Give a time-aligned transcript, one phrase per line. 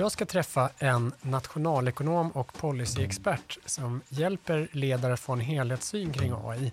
[0.00, 6.32] Jag ska träffa en nationalekonom och policyexpert som hjälper ledare att få en helhetssyn kring
[6.44, 6.72] AI.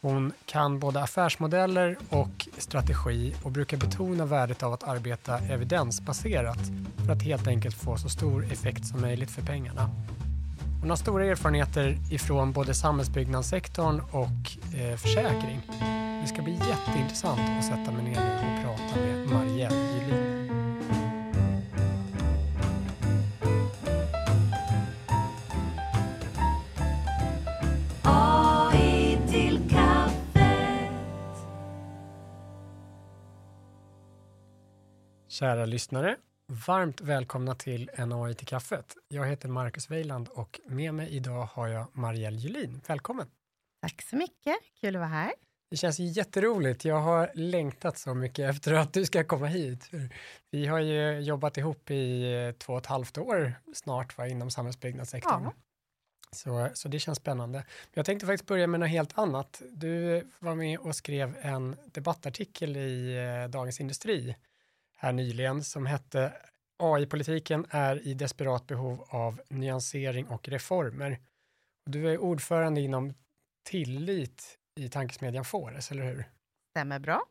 [0.00, 6.58] Hon kan både affärsmodeller och strategi och brukar betona värdet av att arbeta evidensbaserat
[7.06, 9.90] för att helt enkelt få så stor effekt som möjligt för pengarna.
[10.80, 15.60] Hon har stora erfarenheter ifrån både samhällsbyggnadssektorn och eh, försäkring.
[16.22, 20.21] Det ska bli jätteintressant att sätta mig ner och prata med Marielle Julin.
[35.32, 36.16] Kära lyssnare,
[36.66, 38.96] varmt välkomna till en AI till kaffet.
[39.08, 42.80] Jag heter Marcus Weiland och med mig idag har jag Marielle Julin.
[42.86, 43.26] Välkommen!
[43.80, 45.32] Tack så mycket, kul att vara här.
[45.70, 46.84] Det känns jätteroligt.
[46.84, 49.90] Jag har längtat så mycket efter att du ska komma hit.
[50.50, 54.50] Vi har ju jobbat ihop i eh, två och ett halvt år snart va, inom
[54.50, 55.44] samhällsbyggnadssektorn.
[55.44, 55.52] Ja.
[56.32, 57.64] Så, så det känns spännande.
[57.92, 59.62] Jag tänkte faktiskt börja med något helt annat.
[59.70, 64.36] Du var med och skrev en debattartikel i eh, Dagens Industri
[65.02, 66.32] här nyligen som hette
[66.82, 71.20] AI-politiken är i desperat behov av nyansering och reformer.
[71.90, 73.14] Du är ordförande inom
[73.70, 76.24] tillit i tankesmedjan Fores, eller hur?
[76.70, 77.22] Stämmer bra.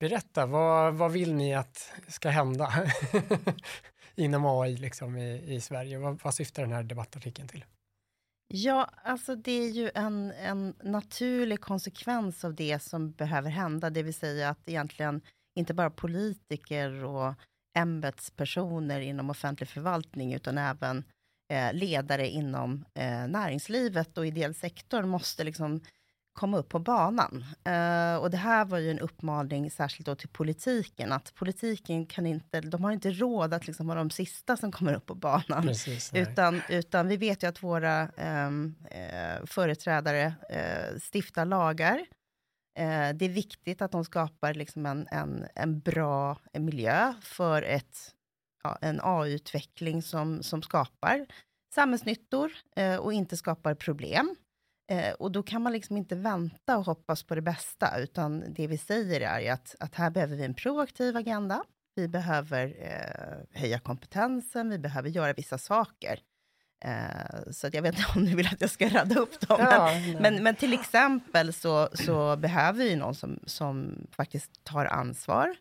[0.00, 2.72] Berätta, vad, vad vill ni att ska hända
[4.14, 5.98] inom AI liksom i, i Sverige?
[5.98, 7.64] Vad, vad syftar den här debattartikeln till?
[8.48, 14.02] Ja, alltså det är ju en, en naturlig konsekvens av det som behöver hända, det
[14.02, 15.22] vill säga att egentligen
[15.54, 17.34] inte bara politiker och
[17.76, 21.04] ämbetspersoner inom offentlig förvaltning, utan även
[21.52, 25.80] eh, ledare inom eh, näringslivet och ideell sektor måste liksom
[26.32, 27.44] komma upp på banan.
[27.64, 32.26] Eh, och det här var ju en uppmaning särskilt då till politiken, att politiken kan
[32.26, 35.62] inte, de har inte råd att liksom vara de sista som kommer upp på banan.
[35.62, 36.14] Precis.
[36.14, 42.06] Utan, utan vi vet ju att våra ehm, eh, företrädare eh, stiftar lagar.
[42.78, 48.14] Eh, det är viktigt att de skapar liksom en, en, en bra miljö för ett,
[48.62, 51.26] ja, en AI-utveckling som, som skapar
[51.74, 54.36] samhällsnyttor eh, och inte skapar problem.
[54.90, 58.66] Eh, och då kan man liksom inte vänta och hoppas på det bästa, utan det
[58.66, 61.64] vi säger är ju att, att här behöver vi en proaktiv agenda.
[61.94, 66.20] Vi behöver eh, höja kompetensen, vi behöver göra vissa saker.
[66.84, 69.56] Eh, så att jag vet inte om du vill att jag ska rada upp dem.
[69.60, 74.86] Ja, men, men, men till exempel så, så behöver vi någon som, som faktiskt tar
[74.86, 75.56] ansvar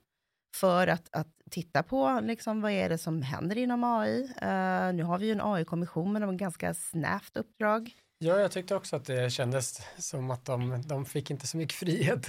[0.56, 4.24] för att, att titta på liksom, vad är det som händer inom AI.
[4.42, 7.92] Eh, nu har vi ju en AI-kommission med en ganska snävt uppdrag.
[8.18, 11.76] Ja, jag tyckte också att det kändes som att de, de fick inte så mycket
[11.76, 12.28] frihet.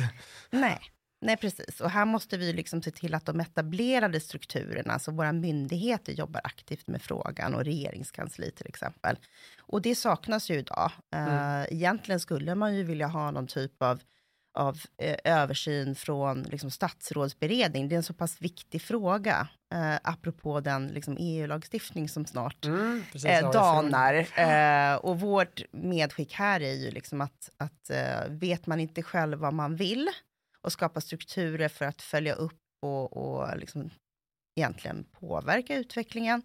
[0.51, 0.81] Nej,
[1.21, 1.81] nej precis.
[1.81, 6.41] Och här måste vi liksom se till att de etablerade strukturerna, alltså våra myndigheter jobbar
[6.45, 9.17] aktivt med frågan och regeringskansli till exempel.
[9.59, 10.93] Och det saknas ju idag.
[11.15, 11.35] Mm.
[11.35, 14.01] Uh, egentligen skulle man ju vilja ha någon typ av
[14.55, 17.89] av eh, översyn från liksom, statsrådsberedning.
[17.89, 23.03] Det är en så pass viktig fråga, eh, apropå den liksom, EU-lagstiftning som snart Mm,
[23.13, 24.27] precis, eh, danar.
[24.35, 29.39] Eh, och vårt medskick här är ju liksom att, att eh, vet man inte själv
[29.39, 30.09] vad man vill
[30.63, 33.91] och skapa strukturer för att följa upp och, och liksom
[34.57, 36.43] egentligen påverka utvecklingen,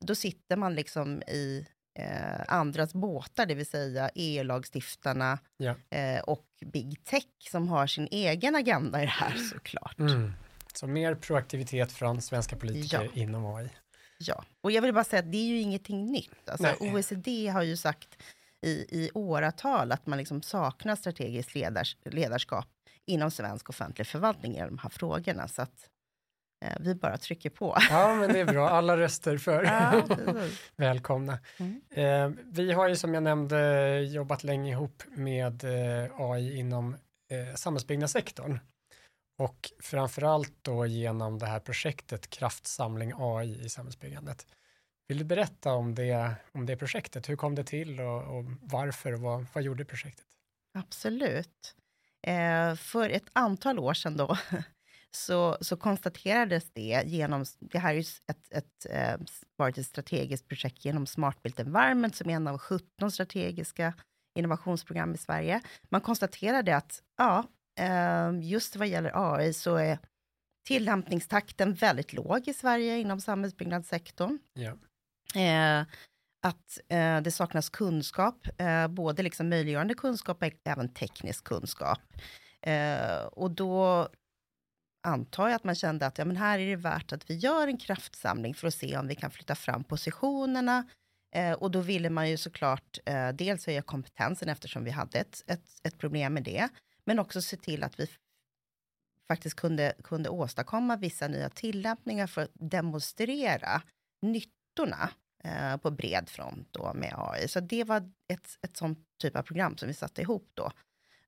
[0.00, 1.66] då sitter man liksom i
[1.98, 5.74] eh, andras båtar, det vill säga EU-lagstiftarna Ja.
[5.90, 9.98] eh, och Big Tech som har sin egen agenda i det här såklart.
[9.98, 10.32] Mm.
[10.74, 13.22] Så mer proaktivitet från svenska politiker Ja.
[13.22, 13.68] inom AI.
[14.18, 16.48] Ja, och jag vill bara säga att det är ju ingenting nytt.
[16.48, 16.92] Alltså, Nej.
[16.92, 18.22] OECD har ju sagt
[18.62, 22.66] i, i åratal att man liksom saknar strategiskt ledars, ledarskap
[23.06, 25.48] inom svensk offentlig förvaltning i de här frågorna.
[25.48, 25.88] Så att
[26.64, 27.76] eh, vi bara trycker på.
[27.90, 28.68] Ja, men det är bra.
[28.68, 29.64] Alla röster för.
[29.64, 30.04] Ja.
[30.76, 31.38] Välkomna.
[31.56, 31.80] Mm.
[31.90, 36.96] Eh, vi har ju som jag nämnde jobbat länge ihop med eh, AI inom
[37.30, 38.58] eh, samhällsbyggnadssektorn.
[39.38, 44.46] Och framförallt då genom det här projektet Kraftsamling AI i samhällsbyggandet.
[45.08, 47.28] Vill du berätta om det, om det projektet?
[47.28, 50.26] Hur kom det till och, och varför och vad, vad gjorde projektet?
[50.74, 51.74] Absolut.
[52.26, 54.38] Eh, för ett antal år sedan då,
[55.10, 59.16] så, så konstaterades det genom, det här är ju ett, ett, eh,
[59.56, 63.94] varit ett strategiskt projekt genom Smart Built Environment, som är en av 17 strategiska
[64.38, 65.60] innovationsprogram i Sverige.
[65.88, 67.44] Man konstaterade att, ja,
[67.78, 69.98] eh, just vad gäller AI så är
[70.66, 74.38] tillämpningstakten väldigt låg i Sverige inom samhällsbyggnadssektorn.
[74.52, 74.72] Ja.
[75.40, 75.86] Eh,
[76.42, 82.00] att eh, det saknas kunskap, eh, både liksom möjliggörande kunskap och även teknisk kunskap.
[82.62, 84.08] Eh, och då
[85.06, 87.68] antar jag att man kände att ja, men här är det värt att vi gör
[87.68, 90.88] en kraftsamling för att se om vi kan flytta fram positionerna.
[91.34, 95.44] Eh, och då ville man ju såklart eh, dels höja kompetensen eftersom vi hade ett,
[95.46, 96.68] ett, ett problem med det,
[97.04, 98.06] men också se till att vi
[99.28, 103.82] faktiskt kunde, kunde åstadkomma vissa nya tillämpningar för att demonstrera
[104.22, 105.10] nyttorna
[105.46, 107.48] eh, på bred front då med AI.
[107.48, 107.96] Så det var
[108.32, 110.72] ett, ett sånt typ av program som vi satte ihop då,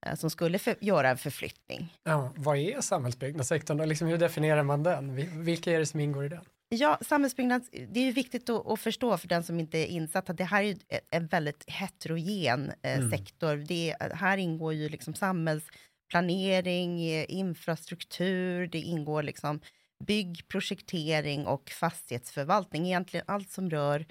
[0.06, 1.94] eh, som skulle för, göra en förflyttning.
[2.04, 5.18] Ja, vad är samhällsbyggnadssektorn och liksom hur definierar man den?
[5.18, 6.44] Vil- Vilka är det som ingår i den?
[6.70, 10.30] Ja, samhällsbyggnad, det är ju viktigt att, att förstå för den som inte är insatt
[10.30, 10.76] att det här är
[11.10, 13.10] en väldigt heterogen eh, Mm.
[13.10, 13.56] sektor.
[13.56, 19.60] Det, här ingår ju liksom samhällsplanering, eh, infrastruktur, det ingår liksom
[20.04, 22.86] bygg, projektering och fastighetsförvaltning.
[22.86, 24.06] Egentligen allt som rör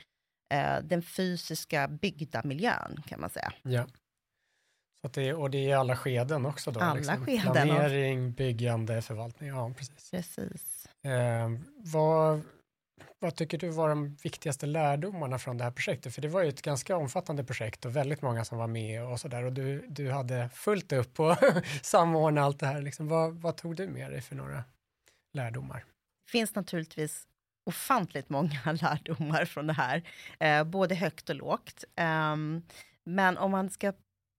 [0.54, 3.54] eh, den fysiska byggda miljön kan man säga.
[3.64, 3.86] Ja.
[5.02, 6.80] Så det, och det är alla skeden också då?
[6.80, 7.26] Alla liksom.
[7.26, 10.12] skeden och- Planering, byggande, förvaltning, ja precis.
[10.12, 10.88] Precis.
[11.06, 12.42] Eh, vad,
[13.20, 16.16] vad tycker du var de viktigaste lärdomarna från det här projektet?
[16.16, 19.20] För det var ju ett ganska omfattande projekt och väldigt många som var med och
[19.20, 22.82] sådär och du, du hade fullt upp på att samordna allt det här.
[22.82, 23.08] Liksom.
[23.08, 24.64] Vad, vad tog du med dig för några
[25.38, 25.86] lärdomar?
[26.26, 27.28] Det finns naturligtvis
[27.66, 30.04] ofantligt många lärdomar från det här,
[30.40, 31.84] eh, både högt och lågt.
[31.96, 32.36] Eh,
[33.04, 33.94] men om man ska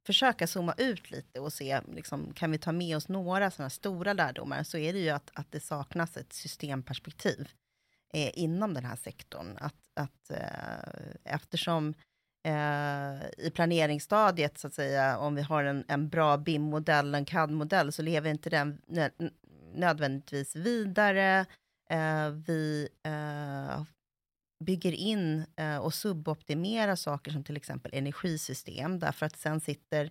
[0.06, 4.12] försöka zooma ut lite och se, liksom, kan vi ta med oss några sådana stora
[4.12, 7.48] lärdomar, så är det ju att, att det saknas ett systemperspektiv
[8.14, 9.56] eh, inom den här sektorn.
[9.60, 11.94] Att, att, eh, eftersom
[12.46, 17.92] eh, i planeringsstadiet, så att säga, om vi har en, en bra BIM-modell, en CAD-modell,
[17.92, 18.80] så lever inte den
[19.78, 21.46] nödvändigtvis vidare.
[21.90, 23.82] Eh, vi eh,
[24.64, 30.10] bygger in eh, och suboptimerar saker som till exempel energisystem, därför att sen sitter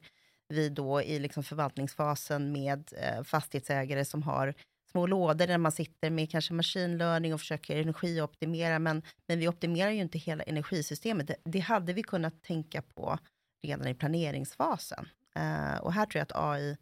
[0.49, 4.53] vi då i liksom förvaltningsfasen med eh, fastighetsägare som har
[4.91, 9.47] små lådor där man sitter med kanske machine learning och försöker energioptimera, men, men vi
[9.47, 11.27] optimerar ju inte hela energisystemet.
[11.27, 13.19] Det, det hade vi kunnat tänka på
[13.63, 15.07] redan i planeringsfasen.
[15.35, 16.77] Eh, och här tror jag att AI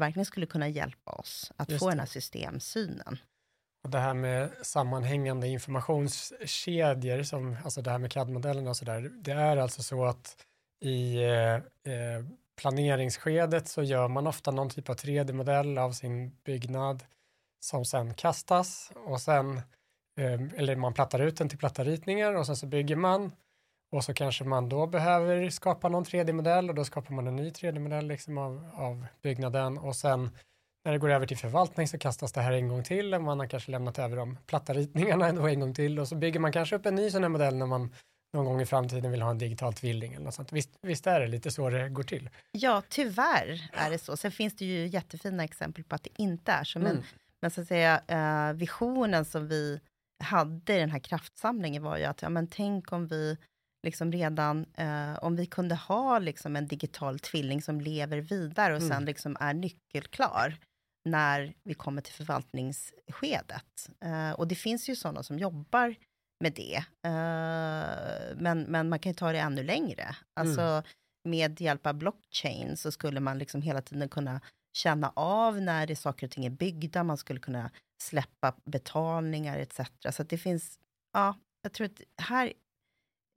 [0.00, 1.92] verkligen skulle kunna hjälpa oss att Just få det.
[1.92, 3.18] den här systemsynen.
[3.84, 9.32] Och det här med sammanhängande informationskedjor, som, alltså det här med CAD-modellerna och sådär, det
[9.32, 10.36] är alltså så att
[10.84, 12.24] i eh, eh,
[12.60, 17.04] planeringsskedet så gör man ofta någon typ av 3D-modell av sin byggnad
[17.60, 19.56] som sen kastas och sen,
[20.18, 23.32] eh, eller man plattar ut den till platta ritningar och sen så bygger man
[23.92, 27.50] och så kanske man då behöver skapa någon 3D-modell och då skapar man en ny
[27.50, 30.30] 3D-modell liksom av, av byggnaden och sen
[30.84, 33.40] när det går över till förvaltning så kastas det här en gång till och man
[33.40, 36.52] har kanske lämnat över de platta ritningarna då en gång till och så bygger man
[36.52, 37.94] kanske upp en ny sån här modell när man
[38.32, 40.52] någon gång i framtiden vill ha en digital tvilling eller något sånt.
[40.52, 42.30] Visst, visst är det lite så det går till?
[42.52, 44.16] Ja, tyvärr är det så.
[44.16, 46.78] Sen finns det ju jättefina exempel på att det inte är så.
[46.78, 47.02] Men,
[47.40, 49.80] men så att säga, eh, visionen som vi
[50.24, 53.36] hade i den här kraftsamlingen var ju att, ja men tänk om vi
[53.82, 58.82] liksom redan, eh, om vi kunde ha liksom en digital tvilling som lever vidare och
[58.82, 58.88] Mm.
[58.90, 60.58] sen liksom är nyckelklar
[61.08, 63.90] när vi kommer till förvaltningsskedet.
[64.00, 65.94] Eh, och det finns ju sådana som jobbar
[66.40, 66.76] med det.
[67.06, 70.16] Eh, men, men man kan ju ta det ännu längre.
[70.40, 70.82] Alltså
[71.28, 74.40] med hjälp av blockchain så skulle man liksom hela tiden kunna
[74.76, 77.70] känna av när det saker och ting är byggda, man skulle kunna
[78.02, 79.80] släppa betalningar etc.
[80.10, 80.78] Så det finns,
[81.12, 82.52] ja, jag tror att här,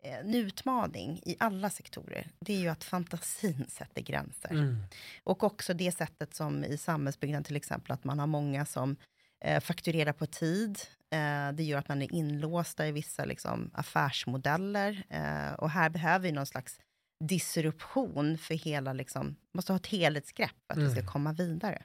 [0.03, 4.51] en utmaning i alla sektorer, det är ju att fantasin sätter gränser.
[4.51, 4.77] Mm.
[5.23, 8.95] Och också det sättet som i samhällsbyggnad till exempel, att man har många som
[9.45, 10.79] eh, fakturerar på tid.
[11.13, 15.03] Eh, det gör att man är inlåsta i vissa liksom, affärsmodeller.
[15.09, 16.79] Eh, och här behöver vi någon slags
[17.25, 21.11] disruption för hela, liksom, måste ha ett helhetsgrepp för att vi ska Mm.
[21.11, 21.83] komma vidare.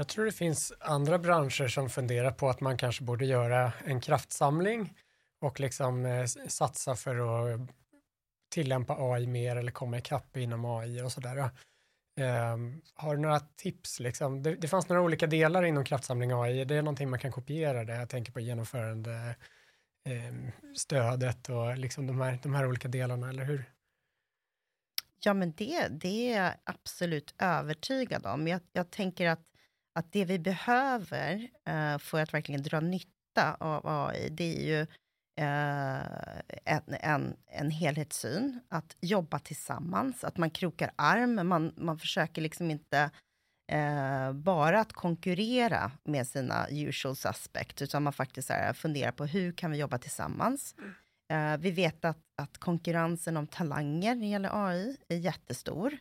[0.00, 4.00] Jag tror det finns andra branscher som funderar på att man kanske borde göra en
[4.00, 4.94] kraftsamling
[5.40, 7.60] och liksom eh, satsa för att
[8.50, 11.50] tillämpa AI mer eller komma ikapp inom AI och sådär.
[12.20, 14.00] Um, har du några tips?
[14.00, 14.42] Liksom?
[14.42, 16.64] Det, det fanns några olika delar inom kraftsamling AI.
[16.64, 17.96] Det är någonting man kan kopiera det.
[17.96, 19.36] Jag tänker på genomförande
[20.08, 23.64] ehm, stödet och liksom de här, de här olika delarna, eller hur?
[25.24, 28.48] Ja, men det, det är jag absolut övertygad om.
[28.48, 29.49] Jag, jag tänker att,
[29.94, 34.80] att det vi behöver eh, för att verkligen dra nytta av AI, det är ju
[35.40, 42.42] eh, en, en, en helhetssyn, att jobba tillsammans, att man krokar arm, man, man försöker
[42.42, 43.10] liksom inte
[43.72, 49.52] eh, bara att konkurrera med sina usual suspect, utan man faktiskt här, funderar på hur
[49.52, 50.74] kan vi jobba tillsammans?
[51.32, 55.98] Eh, vi vet att, att konkurrensen om talanger när det gäller AI är jättestor.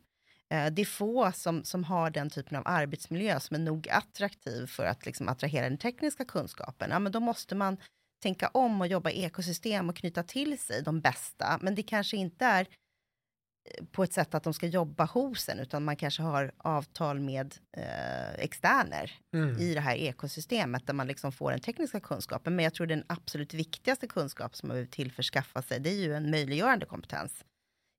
[0.54, 4.66] Eh, det är få som, som har den typen av arbetsmiljö som är nog attraktiv
[4.68, 6.90] för att liksom attrahera den tekniska kunskapen.
[6.92, 7.78] Ja, men då måste man
[8.24, 11.60] tänka om och jobba ekosystem och knyta till sig de bästa.
[11.62, 12.62] Men det kanske inte är
[13.70, 17.20] eh, på ett sätt att de ska jobba hos en, utan man kanske har avtal
[17.20, 19.58] med eh, externer Mm.
[19.58, 22.56] i det här ekosystemet, där man liksom får den tekniska kunskapen.
[22.56, 26.14] Men jag tror den absolut viktigaste kunskap som man behöver tillförskaffa sig, det är ju
[26.16, 27.46] en möjliggörande kompetens.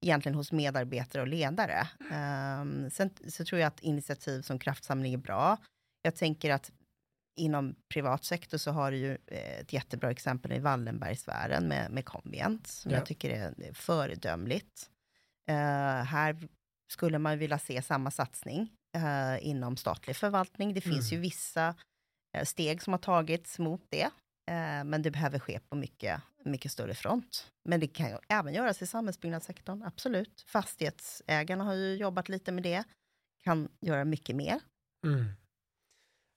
[0.02, 1.88] Egentligen hos medarbetare och ledare.
[2.11, 5.57] Ehm, sen så tror jag att initiativ som kraftsamling är bra.
[6.02, 6.71] Jag tänker att
[7.37, 12.04] inom privat sektor så har du ju eh, ett jättebra exempel i Wallenbergsfären med, med
[12.04, 12.97] Combient, som Ja.
[12.99, 14.90] jag tycker är är föredömligt.
[15.50, 15.54] Eh,
[16.04, 16.49] här
[16.92, 20.75] skulle man vilja se samma satsning eh, inom statlig förvaltning.
[20.75, 21.16] Det finns Mm.
[21.23, 21.75] ju vissa
[22.45, 24.11] steg som har tagits mot det,
[24.50, 27.52] Eh, men det behöver ske på mycket, mycket större front.
[27.64, 30.45] Men det kan ju även göras i samhällsbyggnadssektorn, absolut.
[30.47, 32.85] Fastighetsägarna har ju jobbat lite med det,
[33.45, 34.61] kan göra mycket mer.
[35.07, 35.25] Mm.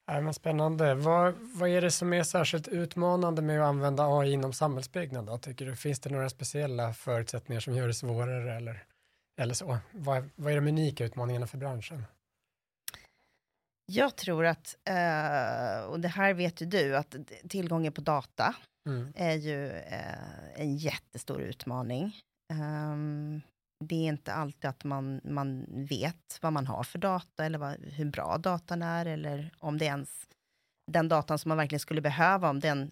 [0.06, 0.96] Ja, men spännande.
[0.96, 5.26] Vad, vad är det som är särskilt utmanande med att använda AI inom samhällsbyggnad?
[5.26, 5.76] Då, tycker du?
[5.76, 8.84] Finns det några speciella förutsättningar som gör det svårare eller,
[9.38, 9.78] eller så?
[9.92, 12.04] Vad, vad är de unika utmaningarna för branschen?
[13.86, 17.16] Jag tror att, eh, och det här vet ju du, att
[17.50, 18.56] tillgången på data
[18.90, 19.14] Mm.
[19.16, 22.20] är ju eh, en jättestor utmaning.
[22.54, 23.42] Ehm,
[23.86, 27.80] det är inte alltid att man, man vet vad man har för data eller vad,
[27.80, 30.10] hur bra datan är eller om det ens
[30.92, 32.92] den datan som man verkligen skulle behöva, om den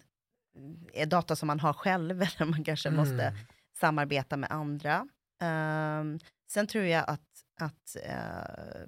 [0.92, 3.38] är data som man har själv eller man kanske måste Mm.
[3.80, 5.08] samarbeta med andra.
[5.42, 6.18] Ehm,
[6.52, 8.82] sen tror jag att, att eh,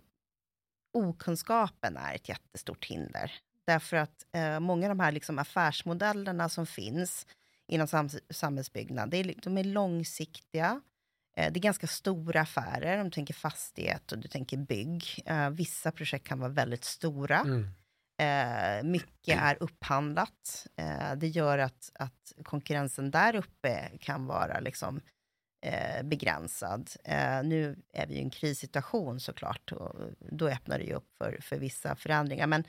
[0.94, 3.32] okunskapen är ett jättestort hinder.
[3.66, 7.26] Därför att eh, många av de här liksom affärsmodellerna som finns
[7.68, 10.80] inom sams- samhällsbyggnad, det är, de är långsiktiga.
[11.36, 15.22] Eh, det är ganska stora affärer, om du tänker fastighet och du tänker bygg.
[15.26, 17.38] Eh, vissa projekt kan vara väldigt stora.
[17.40, 17.68] Mm.
[18.20, 20.66] Eh, mycket är upphandlat.
[20.76, 25.00] Eh, det gör att, att konkurrensen där uppe kan vara liksom,
[25.64, 26.90] eh, begränsad.
[27.04, 31.38] Eh, nu är vi i en krissituation såklart och då öppnar det ju upp för,
[31.40, 32.46] för vissa förändringar.
[32.46, 32.60] Men,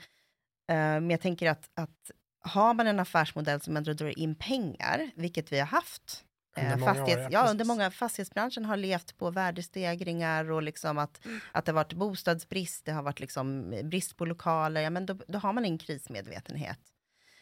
[0.68, 2.10] eh, men jag tänker att, att
[2.40, 6.24] har man en affärsmodell som ändå drar in pengar, vilket vi har haft,
[6.56, 7.50] Under Eh, många år, fastighets, ja, ja, precis.
[7.50, 12.84] under många fastighetsbranschen har levt på värdestegringar och liksom att, att det har varit bostadsbrist,
[12.84, 16.80] det har varit liksom brist på lokaler, ja, men då, då har man en krismedvetenhet.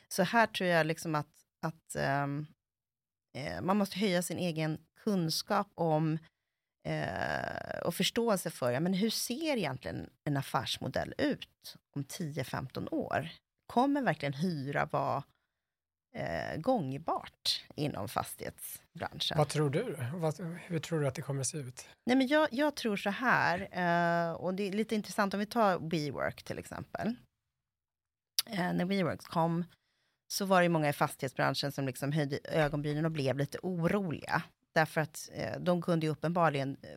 [0.08, 1.28] Så här tror jag liksom att,
[1.62, 2.26] att eh,
[3.62, 6.18] man måste höja sin egen kunskap om
[6.88, 13.28] eh, och förståelse för, ja, men hur ser egentligen en affärsmodell ut om 10-15 år?
[13.66, 15.23] Kommer verkligen hyra vara
[16.16, 19.38] eh, gångbart inom fastighetsbranschen?
[19.38, 19.96] Vad tror du?
[20.14, 21.88] Vad, hur tror du att det kommer se ut?
[22.06, 25.46] Nej, men jag, jag tror så här, eh, och det är lite intressant om vi
[25.46, 27.14] tar WeWork till exempel.
[28.46, 29.64] Eh, när WeWork kom
[30.28, 34.42] så var det många i fastighetsbranschen som liksom höjde ögonbrynen och blev lite oroliga.
[34.75, 36.88] Därför att eh, de kunde ju uppenbarligen eh,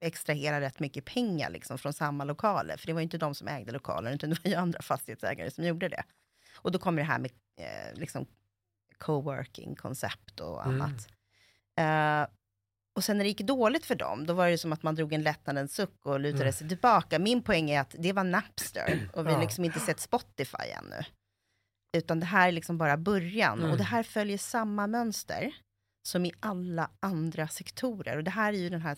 [0.00, 2.76] extrahera rätt mycket pengar liksom från samma lokaler.
[2.76, 5.50] För det var ju inte de som ägde lokalen, utan det var ju andra fastighetsägare
[5.50, 6.02] som gjorde det.
[6.56, 8.26] Och då kommer det här med eh, liksom
[8.98, 10.82] coworking-koncept och Mm.
[10.82, 11.08] annat.
[11.78, 12.34] Eh,
[12.96, 15.12] och sen när det gick dåligt för dem, då var det som att man drog
[15.12, 16.52] en lättnadens suck och lutade Mm.
[16.52, 17.18] sig tillbaka.
[17.18, 21.02] Min poäng är att det var Napster och vi har liksom inte sett Spotify ännu.
[21.96, 23.58] Utan det här är liksom bara början.
[23.58, 23.70] Mm.
[23.70, 25.52] Och det här följer samma mönster
[26.08, 28.16] som i alla andra sektorer.
[28.16, 28.96] Och det här är ju den här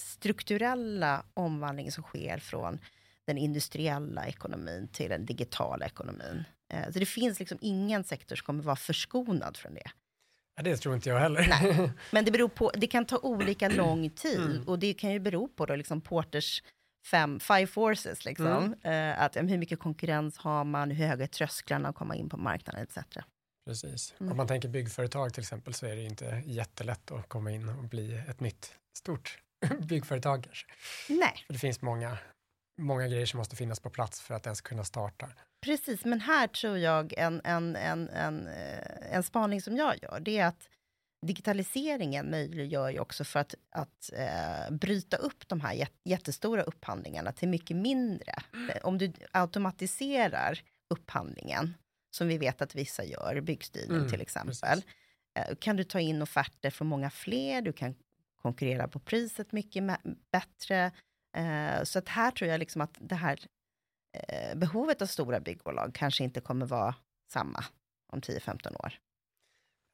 [0.00, 2.78] strukturella omvandlingen som sker från
[3.26, 6.44] den industriella ekonomin till den digitala ekonomin.
[6.72, 9.90] Eh, Så det finns liksom ingen sektor som kommer vara förskonad från det.
[10.56, 11.46] Ja, det tror inte jag heller.
[11.48, 11.90] Nej.
[12.12, 14.68] Men det, beror på, det kan ta olika lång tid Mm.
[14.68, 16.62] och det kan ju bero på då, liksom Porters
[17.10, 18.74] fem, five forces, liksom.
[18.84, 19.10] Mm.
[19.14, 22.36] Eh, att, hur mycket konkurrens har man, hur höga är trösklarna att komma in på
[22.36, 22.98] marknaden etc.
[23.68, 24.14] Precis.
[24.20, 24.30] Mm.
[24.30, 27.84] Om man tänker byggföretag till exempel så är det inte jättelätt att komma in och
[27.84, 29.38] bli ett nytt stort
[29.80, 30.66] byggföretag kanske.
[31.08, 32.18] Nej, För det finns många,
[32.80, 35.28] många grejer som måste finnas på plats för att ens kunna starta.
[35.64, 36.04] precis.
[36.04, 40.38] Men här tror jag en, en, en, en, eh, en spaning som jag gör, det
[40.38, 40.68] är att
[41.26, 47.32] digitaliseringen möjliggör ju också för att, att eh, bryta upp de här jät- jättestora upphandlingarna
[47.32, 48.32] till mycket mindre.
[48.74, 50.60] Eh, Om du automatiserar
[50.94, 51.74] upphandlingen,
[52.10, 54.86] som vi vet att vissa gör, byggstyrning Mm, till exempel, precis.
[55.34, 57.94] eh, kan du ta in offerter från många fler, du kan
[58.42, 59.84] konkurrera på priset mycket
[60.32, 60.92] bättre.
[61.36, 63.40] Eh, så att här tror jag liksom att det här
[64.28, 66.94] eh, behovet av stora byggbolag kanske inte kommer vara
[67.32, 67.64] samma
[68.12, 68.92] om 10-15 år.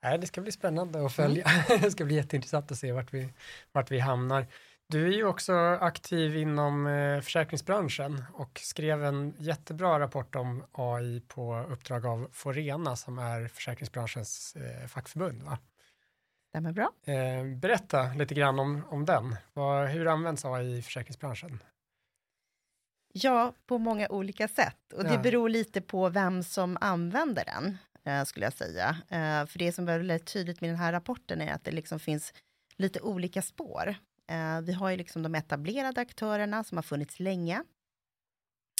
[0.03, 1.47] Nej, det ska bli spännande att följa.
[1.81, 3.29] det ska bli jätteintressant att se vart vi,
[3.73, 4.47] vart vi hamnar.
[4.89, 11.21] Du är ju också aktiv inom eh, försäkringsbranschen och skrev en jättebra rapport om AI
[11.21, 15.43] på uppdrag av Forena som är försäkringsbranschens eh, fackförbund.
[15.43, 15.59] Va?
[16.49, 16.93] Stämmer bra.
[17.07, 19.37] Eh, berätta lite grann om, om den.
[19.91, 21.63] Hur används AI i försäkringsbranschen?
[23.13, 24.93] Ja, på många olika sätt.
[24.95, 25.21] Och det Ja.
[25.23, 27.79] beror lite på vem som använder den,
[28.27, 28.97] skulle jag säga.
[29.47, 32.33] För det som är väldigt tydligt med den här rapporten är att det liksom finns
[32.77, 33.95] lite olika spår.
[34.31, 37.65] Eh, vi har ju liksom de etablerade aktörerna som har funnits länge,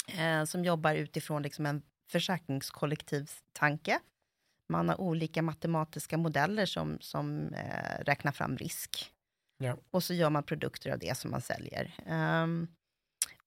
[0.07, 3.99] eh, som jobbar utifrån liksom en försäkringskollektivstanke.
[4.69, 9.11] Man har olika matematiska modeller som, som eh, räknar fram risk.
[9.57, 9.77] Ja.
[9.91, 11.95] Och så gör man produkter av det som man säljer.
[12.05, 12.67] Ehm,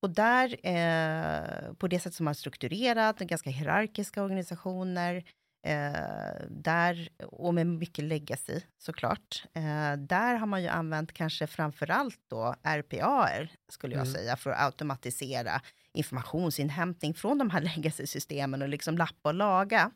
[0.01, 5.25] och där, eh, på det sätt som man är strukturerat, ganska hierarkiska organisationer,
[5.69, 11.91] eh, där, och med mycket legacy såklart, eh, där har man ju använt kanske framför
[11.91, 13.29] allt då RPA,
[13.69, 14.15] skulle jag Mm.
[14.15, 15.61] säga, för att automatisera
[15.93, 19.91] informationsinhämtning från de här legacy-systemen och liksom lappa och laga.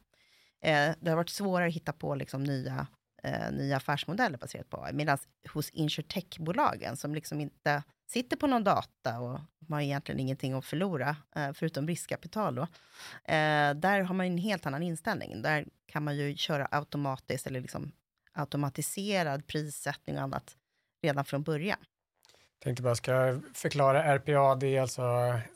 [0.63, 2.87] Eh, det har varit svårare att hitta på liksom nya,
[3.23, 5.19] eh, nya affärsmodeller baserat på AI, medan
[5.55, 10.65] hos insurtech-bolagen som liksom inte sitter på någon data och man har egentligen ingenting att
[10.65, 12.63] förlora, eh, förutom riskkapital då.
[13.25, 15.43] Eh, där har man en helt annan inställning.
[15.43, 17.93] Där kan man ju köra automatiskt eller liksom
[18.33, 20.57] automatiserad prissättning och annat
[21.03, 21.79] redan från början.
[22.63, 25.03] Tänkte bara ska förklara RPA, det är alltså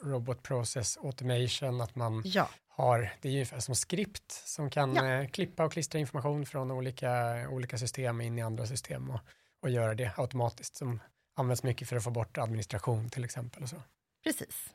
[0.02, 5.06] Robot Process Automation, att man Ja, har, det är ungefär som skript som kan Ja.
[5.06, 9.20] eh, klippa och klistra information från olika, olika system in i andra system och,
[9.62, 11.00] och göra det automatiskt som
[11.36, 13.82] används mycket för att få bort administration till exempel och så.
[14.24, 14.74] precis.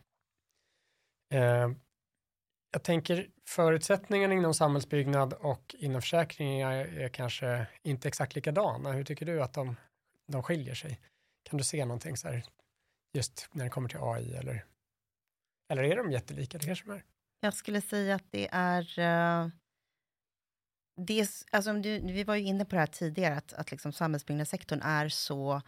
[1.33, 1.71] Eh,
[2.71, 8.91] jag tänker förutsättningarna inom samhällsbyggnad och inom försäkringar är kanske inte exakt likadana.
[8.91, 9.75] Hur tycker du att de,
[10.27, 10.99] de skiljer sig?
[11.43, 12.43] Kan du se någonting så här
[13.13, 14.65] just när det kommer till AI eller,
[15.69, 16.57] eller är de jättelika?
[16.57, 17.03] Det kanske de är.
[17.43, 18.99] Jag skulle säga att det är...
[18.99, 19.49] eh,
[21.01, 24.81] det alltså, du, vi var ju inne på det här tidigare, att, att liksom samhällsbyggnadssektorn
[24.81, 25.61] är så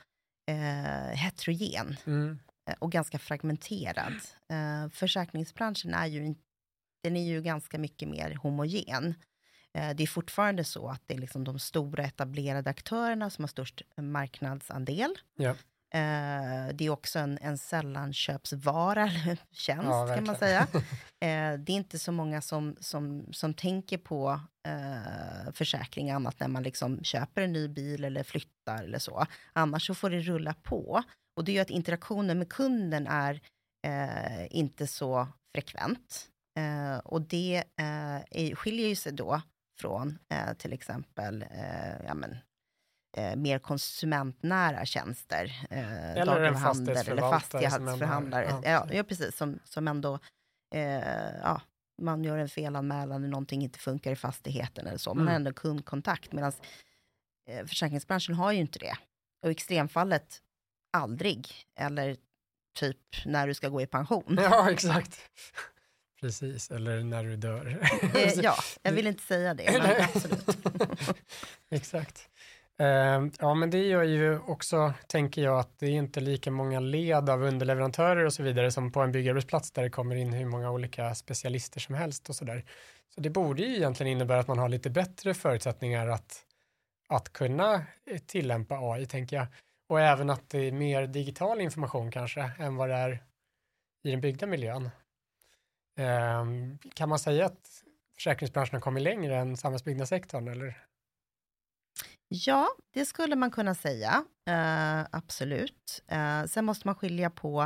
[0.51, 2.39] eh, heterogen Mm.
[2.69, 4.13] eh, och ganska fragmenterad.
[4.51, 6.35] Eh, försäkringsbranschen är ju,
[7.03, 9.15] den är ju ganska mycket mer homogen.
[9.95, 13.81] Det är fortfarande så att det är liksom de stora etablerade aktörerna som har störst
[13.97, 15.15] marknadsandel.
[15.35, 15.55] Ja.
[15.95, 20.67] Eh, det är också en, en sällanköpsvara, eller tjänst Ja, kan man säga.
[21.23, 26.47] Eh, det är inte så många som, som, som tänker på eh, försäkring annat när
[26.47, 29.25] man liksom köper en ny bil eller flyttar eller så.
[29.53, 31.03] Annars så får det rulla på.
[31.37, 33.41] Och det gör att interaktionen med kunden är
[33.87, 36.29] eh, inte så frekvent.
[36.59, 39.41] Eh, och det eh, är, skiljer ju sig då
[39.79, 41.45] från eh, till exempel
[42.05, 42.37] ja, men,
[43.17, 45.65] eh, mer konsumentnära tjänster.
[45.69, 48.45] Eh, en eller fastighetsförvaltare som ändå har- fastighetsförhandlare.
[48.49, 48.97] ja, Ja, precis.
[48.97, 49.35] ja, precis.
[49.37, 50.19] Som, som ändå,
[50.75, 50.81] eh,
[51.43, 51.61] ja,
[52.01, 55.09] man gör en felanmälan när någonting inte funkar i fastigheten eller så.
[55.13, 55.27] Man Mm.
[55.27, 56.31] har ändå kundkontakt.
[56.31, 56.51] Medan
[57.49, 58.95] eh, försäkringsbranschen har ju inte det.
[59.43, 60.41] Och i extremfallet
[60.97, 61.47] aldrig.
[61.79, 62.17] Eller
[62.79, 64.37] typ när du ska gå i pension.
[64.41, 65.19] Ja, exakt.
[66.21, 67.79] Precis, eller när du dör.
[68.15, 71.17] Eh, ja, jag vill inte säga det, men absolut.
[71.69, 72.29] Exakt.
[72.79, 76.79] Eh, ja, men det gör ju också, tänker jag, att det är inte lika många
[76.79, 80.45] led av underleverantörer och så vidare som på en byggarbetsplats där det kommer in hur
[80.45, 82.65] många olika specialister som helst och så där.
[83.15, 86.45] Så det borde ju egentligen innebära att man har lite bättre förutsättningar att,
[87.09, 87.73] att kunna
[88.05, 89.47] eh, tillämpa AI, tänker jag.
[89.89, 93.23] Och även att det är mer digital information kanske än vad det är
[94.03, 94.89] i den byggda miljön.
[95.97, 96.45] Eh,
[96.93, 97.83] kan man säga att
[98.15, 100.83] försäkringsbranschen har kommit längre än samhällsbyggnadssektorn eller?
[102.35, 104.23] Ja, det skulle man kunna säga.
[104.47, 106.03] Eh, absolut.
[106.07, 107.61] Eh, sen måste man skilja på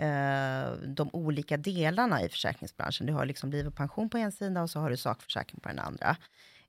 [0.00, 3.06] eh, de olika delarna i försäkringsbranschen.
[3.06, 5.68] Du har liksom liv och pension på en sida och så har du sakförsäkring på
[5.68, 6.16] den andra.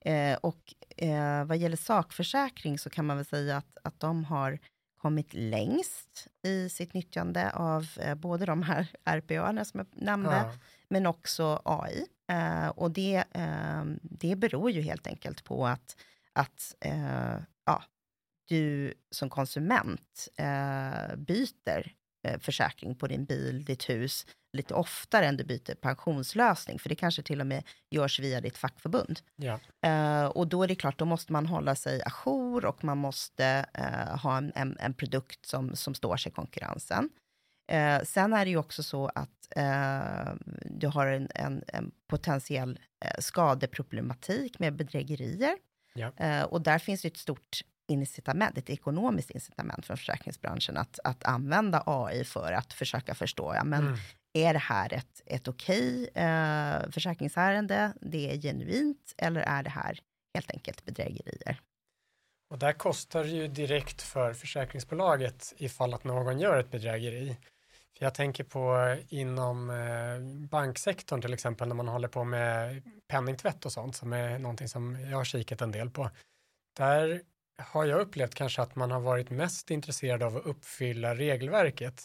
[0.02, 4.60] Eh, och eh, vad gäller sakförsäkring så kan man väl säga att, att de har
[5.02, 10.54] kommit längst i sitt nyttjande av eh, både de här RPA som jag nämnde, Ja.
[10.90, 12.06] men också AI.
[12.76, 13.24] Och det,
[14.02, 15.96] det beror ju helt enkelt på att,
[16.40, 17.84] att eh, ja,
[18.48, 21.96] du som konsument eh, byter
[22.28, 24.26] eh, försäkring på din bil, ditt hus,
[24.58, 28.58] lite oftare än du byter pensionslösning, för det kanske till och med görs via ditt
[28.58, 29.20] fackförbund.
[29.36, 29.60] Ja.
[29.86, 33.66] Eh, och då är det klart, då måste man hålla sig ajour och man måste
[33.74, 37.10] eh, ha en, en, en produkt som, som står sig i konkurrensen.
[37.72, 39.38] Eh, sen är det ju också så att
[40.66, 42.80] du har en, en, en potentiell
[43.20, 45.58] skadeproblematik med bedrägerier.
[45.94, 46.12] Ja.
[46.18, 51.24] Eh, och där finns det ett stort incitament, ett ekonomiskt incitament från försäkringsbranschen att, att
[51.24, 54.00] använda AI för att försöka förstå, ja men Mm.
[54.34, 60.00] är det här ett, ett okej eh, försäkringsärende, det är genuint, eller är det här
[60.34, 61.62] helt enkelt bedrägerier?
[62.50, 67.38] Och där kostar det ju direkt för försäkringsbolaget ifall att någon gör ett bedrägeri.
[68.04, 73.66] Jag tänker på eh, inom eh, banksektorn till exempel när man håller på med penningtvätt
[73.66, 76.10] och sånt som är någonting som jag har kikat en del på.
[76.78, 77.22] Där
[77.58, 82.04] har jag upplevt kanske att man har varit mest intresserad av att uppfylla regelverket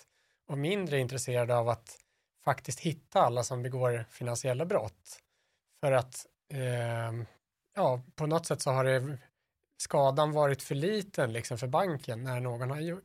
[0.49, 1.99] och mindre intresserad av att
[2.45, 5.19] faktiskt hitta alla som begår finansiella brott.
[5.81, 7.27] För att eh,
[7.75, 9.19] ja, på något sätt så har det
[9.77, 13.01] skadan varit för liten liksom för banken när någon har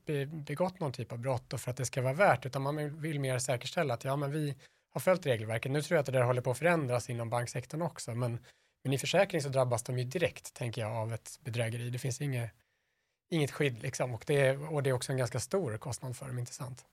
[0.46, 3.20] begått någon typ av brott och för att det ska vara värt, utan man vill
[3.20, 4.56] mer säkerställa att ja, men vi
[4.94, 5.72] har följt regelverket.
[5.72, 8.40] Nu tror jag att det där håller på att förändras inom banksektorn också, men,
[8.84, 11.90] men i försäkring så drabbas de ju direkt, tänker jag, av ett bedrägeri.
[11.90, 12.52] Det finns inget,
[13.30, 16.28] inget skydd liksom och det, är, och det är också en ganska stor kostnad för
[16.28, 16.86] dem, inte sant?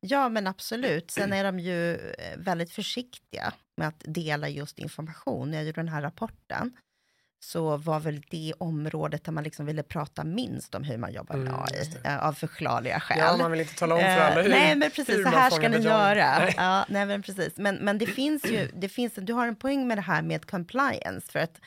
[0.00, 1.10] Ja, men absolut.
[1.10, 5.52] Sen är de ju eh, väldigt försiktiga med att dela just information.
[5.52, 6.76] Jag gjorde den här rapporten
[7.40, 11.36] så var väl det området där man liksom ville prata minst om hur man jobbar
[11.36, 13.18] med Mm, AI, eh, av förklarliga skäl.
[13.18, 15.28] Ja, man vill inte tala om för alla hur, Eh, nej, men precis, hur så
[15.28, 16.38] här ska ni göra.
[16.38, 16.54] Nej.
[16.56, 17.56] Ja, nej, men precis.
[17.56, 20.50] Men, men det finns ju, det finns, du har en poäng med det här med
[20.50, 21.60] compliance, för att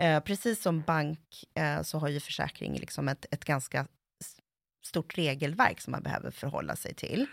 [0.00, 3.86] eh, precis som bank eh, så har ju försäkring liksom ett, ett ganska
[4.84, 7.26] stort regelverk som man behöver förhålla sig till,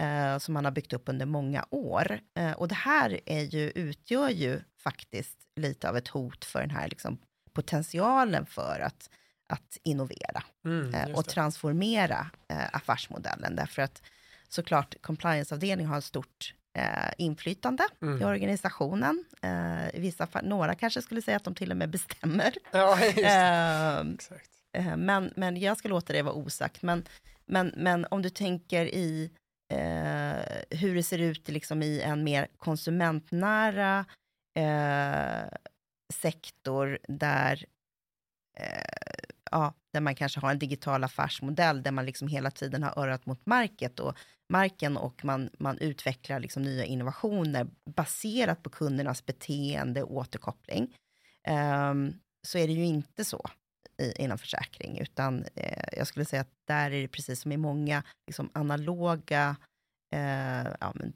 [0.00, 2.20] eh, som man har byggt upp under många år.
[2.38, 6.70] Eh, och det här är ju, utgör ju faktiskt lite av ett hot för den
[6.70, 7.18] här liksom,
[7.62, 9.10] potentialen för att,
[9.52, 13.56] att innovera Mm, eh, och transformera eh, affärsmodellen.
[13.56, 14.02] Därför att
[14.48, 18.22] såklart compliance-avdelningen har ett stort eh, inflytande Mm.
[18.22, 19.24] i organisationen.
[19.42, 22.54] Eh, I vissa fall, några kanske skulle säga att de till och med bestämmer.
[22.72, 23.24] Ja, det.
[23.24, 24.50] Eh, Exakt.
[24.96, 26.82] men, men jag ska låta det vara osagt.
[26.82, 27.04] Men,
[27.46, 29.30] men, men om du tänker i
[29.72, 34.04] eh, hur det ser ut liksom i en mer konsumentnära
[34.54, 35.48] eh,
[36.12, 37.64] sektor där,
[38.58, 42.98] eh, ja, där man kanske har en digital affärsmodell där man liksom hela tiden har
[42.98, 44.18] örat mot market och
[44.48, 47.66] marken och man, man utvecklar liksom nya innovationer
[47.96, 50.96] baserat på kundernas beteende och återkoppling.
[51.44, 52.12] Ehm,
[52.46, 53.50] så är det ju inte så
[53.98, 57.56] i, inom försäkring, utan eh, jag skulle säga att där är det precis som i
[57.56, 59.56] många liksom, analoga
[60.14, 61.12] eh, ja, men,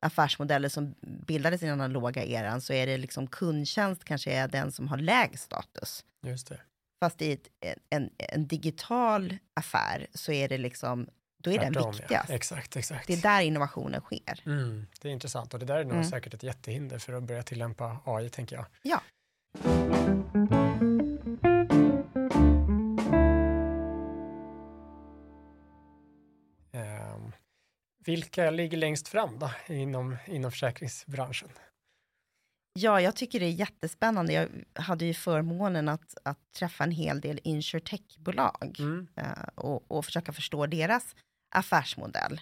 [0.00, 4.72] affärsmodeller som bildades i den analoga eran, så är det liksom kundtjänst kanske är den
[4.72, 6.04] som har lägst status.
[6.26, 6.60] Just det.
[7.04, 7.48] Fast i ett,
[7.90, 11.08] en, en digital affär så är det liksom,
[11.42, 12.28] då är den Tvärtom, viktigast.
[12.28, 12.34] Ja.
[12.34, 13.06] Exakt, exakt.
[13.06, 14.42] Det är där innovationen sker.
[14.46, 16.04] Mm, det är intressant och det där är nog Mm.
[16.04, 18.66] säkert ett jättehinder för att börja tillämpa AI, tänker jag.
[18.82, 19.02] Ja.
[28.10, 31.48] Vilka ligger längst fram då inom, inom försäkringsbranschen?
[32.72, 34.32] Ja, jag tycker det är jättespännande.
[34.32, 34.48] Jag
[34.82, 39.08] hade ju förmånen att, att träffa en hel del insurtech-bolag Mm.
[39.16, 41.16] eh, och, och försöka förstå deras
[41.56, 42.40] affärsmodell.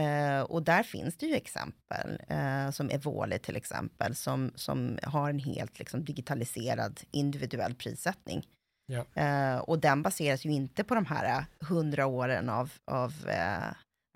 [0.00, 5.30] Eh, och där finns det ju exempel, eh, som Evoli till exempel, som, som har
[5.30, 8.46] en helt liksom, digitaliserad individuell prissättning.
[8.86, 9.22] Ja.
[9.22, 13.12] Eh, och den baseras ju inte på de här hundra åren av, av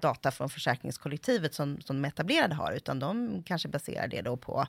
[0.03, 4.67] data från försäkringskollektivet som, som de etablerade har, utan de kanske baserar det då på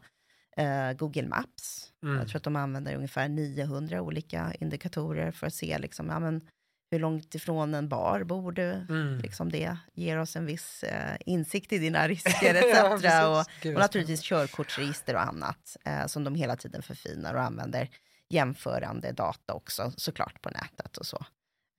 [0.58, 1.92] eh, Google Maps.
[2.04, 2.18] Mm.
[2.18, 6.42] Jag tror att de använder ungefär 900 olika indikatorer för att se liksom, ja, men,
[6.92, 8.72] hur långt ifrån en bar bor du.
[8.72, 9.18] Mm.
[9.18, 13.04] Liksom det ger oss en viss eh, insikt i dina risker etc.
[13.04, 17.42] Ja, och, Gud, och naturligtvis körkortsregister och annat eh, som de hela tiden förfinar och
[17.42, 17.90] använder
[18.30, 21.26] jämförande data också såklart på nätet och så.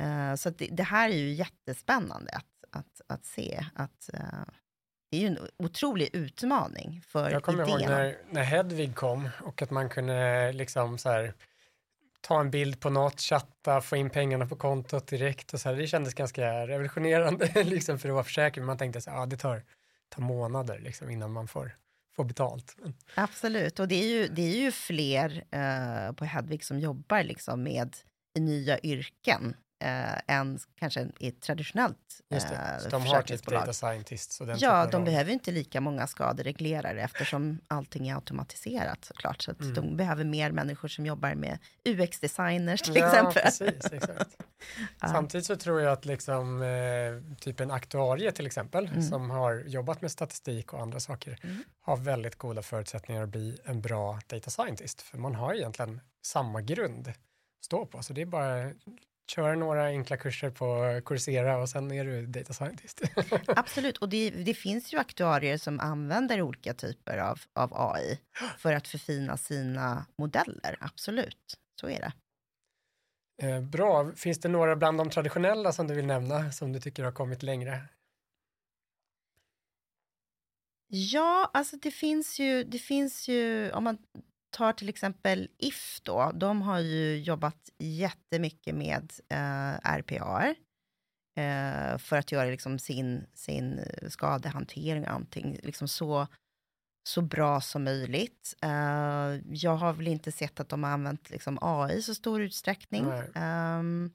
[0.02, 4.20] Eh, så det, det här är ju jättespännande att, att, att se att eh,
[5.10, 7.90] det är ju en otrolig utmaning för Jag kommer ihåg idén.
[7.90, 11.34] när, när Hedvig kom och att man kunde liksom så här
[12.20, 15.76] ta en bild på något, chatta, få in pengarna på kontot direkt och så här.
[15.76, 18.66] Det kändes ganska revolutionerande liksom för att vara försäkrad.
[18.66, 19.62] Man tänkte så här, ja det tar,
[20.08, 21.76] tar månader liksom innan man får,
[22.16, 22.76] får betalt.
[23.14, 27.62] Absolut, och det är ju, det är ju fler eh, på Hedvig som jobbar liksom
[27.62, 27.96] med
[28.38, 32.54] nya yrken eh, än kanske i ett traditionellt just det.
[32.54, 36.06] eh, Så de har typ data scientists och den Ja, de behöver inte lika många
[36.06, 39.42] skadereglerare eftersom allting är automatiserat såklart.
[39.42, 39.74] Så Mm.
[39.74, 43.42] de behöver mer människor som jobbar med UX-designers till ja, exempel.
[43.42, 44.36] Precis, exakt.
[45.00, 45.08] Ja.
[45.08, 49.02] Samtidigt så tror jag att liksom, eh, typ en aktuarie till exempel, Mm.
[49.02, 51.64] som har jobbat med statistik och andra saker, Mm.
[51.80, 55.02] har väldigt goda förutsättningar att bli en bra data scientist.
[55.02, 57.12] För man har egentligen samma grund
[57.64, 58.70] stå på, så det är bara
[59.30, 63.00] köra några enkla kurser på Coursera och sen är du data scientist.
[63.46, 68.20] Absolut, och det, det finns ju aktuarier som använder olika typer av, av AI
[68.58, 70.76] för att förfina sina modeller.
[70.80, 72.12] Absolut, så är det.
[73.42, 74.12] Eh, Bra.
[74.16, 77.42] Finns det några bland de traditionella som du vill nämna som du tycker har kommit
[77.42, 77.80] längre?
[80.86, 83.98] Ja, alltså det finns ju, det finns ju, om man
[84.54, 90.54] tar till exempel If då, de har ju jobbat jättemycket med eh, RPA
[91.36, 96.26] eh, för att göra liksom sin, sin skadehantering och allting liksom så,
[97.08, 98.54] så bra som möjligt.
[98.62, 102.42] Eh, jag har väl inte sett att de har använt liksom AI i så stor
[102.42, 103.04] utsträckning.
[103.34, 104.12] Ehm,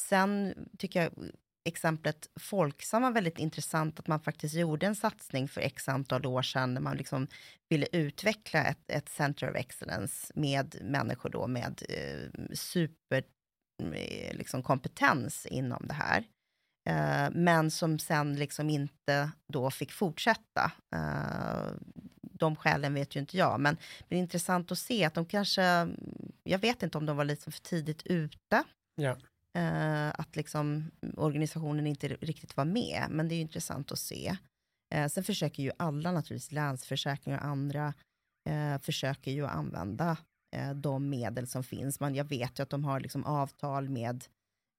[0.00, 1.12] sen tycker jag
[1.64, 6.42] exemplet Folksam var väldigt intressant, att man faktiskt gjorde en satsning för x antal år
[6.42, 7.26] sedan, när man liksom
[7.68, 13.24] ville utveckla ett, ett center of excellence med människor då med eh, super
[13.94, 16.24] eh, liksom kompetens inom det här.
[16.88, 20.72] Eh, men som sen liksom inte då fick fortsätta.
[20.94, 21.72] Eh,
[22.22, 23.76] de skälen vet ju inte jag, men
[24.08, 25.88] det är intressant att se att de kanske,
[26.42, 29.16] jag vet inte om de var lite för tidigt ute, Ja
[29.54, 34.36] eh, att liksom organisationen inte riktigt var med, men det är intressant att se.
[34.94, 37.94] Eh, sen försöker ju alla naturligtvis, Länsförsäkringar och andra,
[38.48, 40.16] eh, försöker ju använda
[40.56, 42.00] eh, de medel som finns.
[42.00, 44.24] Men jag vet ju att de har liksom avtal med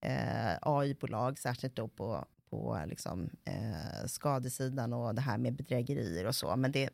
[0.06, 6.36] eh, AI-bolag, särskilt då på, på liksom, eh, skadesidan och det här med bedrägerier och
[6.36, 6.56] så.
[6.56, 6.90] Men det,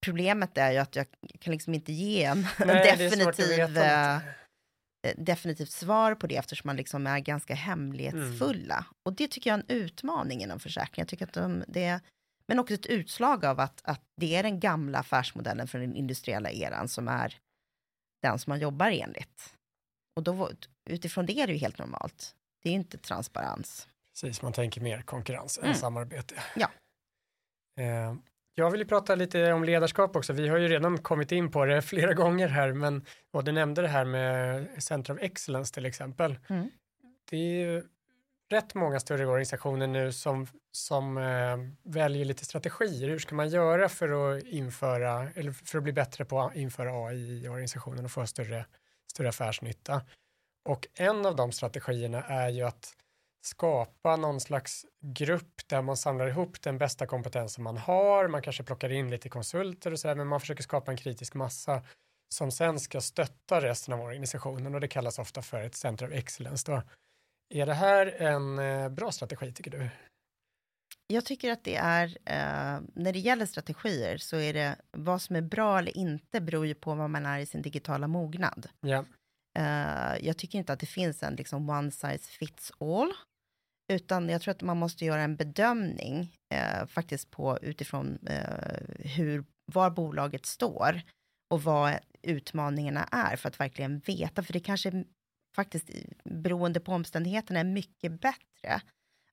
[0.00, 1.06] problemet är ju att jag
[1.38, 3.78] kan liksom inte ge en Nej, definitiv,
[5.16, 8.86] definitivt svar på det eftersom man liksom är ganska hemlighetsfulla.
[9.02, 11.02] Och det tycker jag är en utmaning inom försäkringen.
[11.04, 12.00] Jag tycker att de, det
[12.46, 16.50] men också ett utslag av att, att det är den gamla affärsmodellen från den industriella
[16.50, 17.38] eran som är
[18.22, 19.54] den som man jobbar enligt.
[20.16, 20.50] Och då,
[20.90, 22.34] utifrån det är det ju helt normalt.
[22.62, 23.88] Det är inte transparens.
[24.12, 25.76] Precis, man tänker mer konkurrens än Mm.
[25.76, 26.34] samarbete.
[26.56, 26.70] Ja.
[27.80, 28.14] Eh,
[28.58, 30.32] jag vill ju prata lite om ledarskap också.
[30.32, 33.82] Vi har ju redan kommit in på det flera gånger här, men och du nämnde
[33.82, 36.38] det här med Center of Excellence till exempel.
[36.48, 36.70] Mm.
[37.30, 37.82] Det är ju
[38.50, 43.08] rätt många större organisationer nu som, som eh, väljer lite strategier.
[43.08, 47.06] Hur ska man göra för att införa, eller för att bli bättre på att införa
[47.06, 48.66] AI i organisationen och få större,
[49.12, 50.02] större affärsnytta?
[50.64, 52.94] Och en av de strategierna är ju att
[53.40, 58.28] skapa någon slags grupp där man samlar ihop den bästa kompetensen man har.
[58.28, 61.82] Man kanske plockar in lite konsulter och sådär, men man försöker skapa en kritisk massa
[62.34, 66.12] som sen ska stötta resten av organisationen och det kallas ofta för ett center of
[66.12, 66.72] excellence.
[66.72, 66.82] Då.
[67.54, 69.88] Är det här en eh, bra strategi tycker du?
[71.06, 75.36] Jag tycker att det är, eh, när det gäller strategier, så är det vad som
[75.36, 78.68] är bra eller inte beror ju på vad man är i sin digitala mognad.
[78.80, 79.04] Ja,
[79.58, 83.12] Eh, jag tycker inte att det finns en liksom one size fits all,
[83.88, 89.44] utan jag tror att man måste göra en bedömning eh, faktiskt på utifrån eh, hur,
[89.72, 91.02] var bolaget står
[91.50, 95.04] och vad utmaningarna är för att verkligen veta, för det kanske
[95.56, 95.90] faktiskt
[96.24, 98.80] beroende på omständigheterna är mycket bättre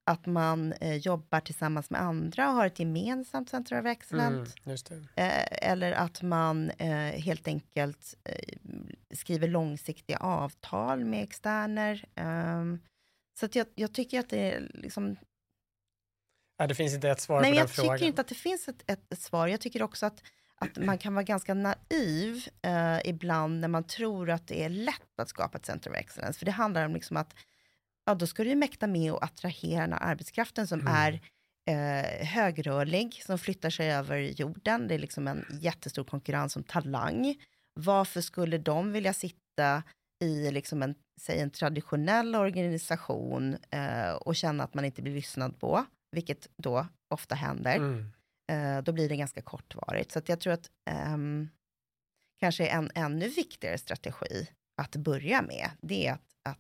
[0.06, 4.78] att man eh, jobbar tillsammans med andra och har ett gemensamt center of excellence mm.
[5.16, 8.58] Eh, eller att man eh, helt enkelt eh,
[9.14, 12.06] skriver långsiktiga avtal med externer.
[13.40, 15.16] Så jag, jag tycker att det är liksom...
[16.60, 17.98] Nej, det finns inte ett svar Nej, på jag den frågan.
[17.98, 19.48] tycker inte att det finns ett, ett, ett svar.
[19.48, 20.24] Jag tycker också att,
[20.56, 25.20] att man kan vara ganska naiv eh, ibland när man tror att det är lätt
[25.20, 26.40] att skapa ett center of excellence.
[26.40, 27.36] För det handlar om liksom att
[28.06, 30.94] ja, då ska du ju mäkta med att attrahera den här arbetskraften som Mm.
[30.94, 31.22] är
[31.70, 34.88] eh, högrörlig, som flyttar sig över jorden.
[34.88, 37.36] Det är liksom en jättestor konkurrens om talang.
[37.74, 39.84] Varför skulle de vilja sitta
[40.22, 45.60] i liksom en, säg en traditionell organisation eh, och känna att man inte blir lyssnad
[45.60, 47.76] på, vilket då ofta händer.
[47.76, 48.12] Mm.
[48.52, 50.12] Eh, då blir det ganska kortvarigt.
[50.12, 51.50] Så jag tror att ehm,
[52.40, 54.48] kanske en ännu viktigare strategi
[54.82, 56.60] att börja med, det är att, att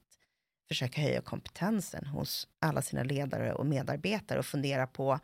[0.67, 5.19] försöka höja kompetensen hos alla sina ledare och medarbetare och fundera på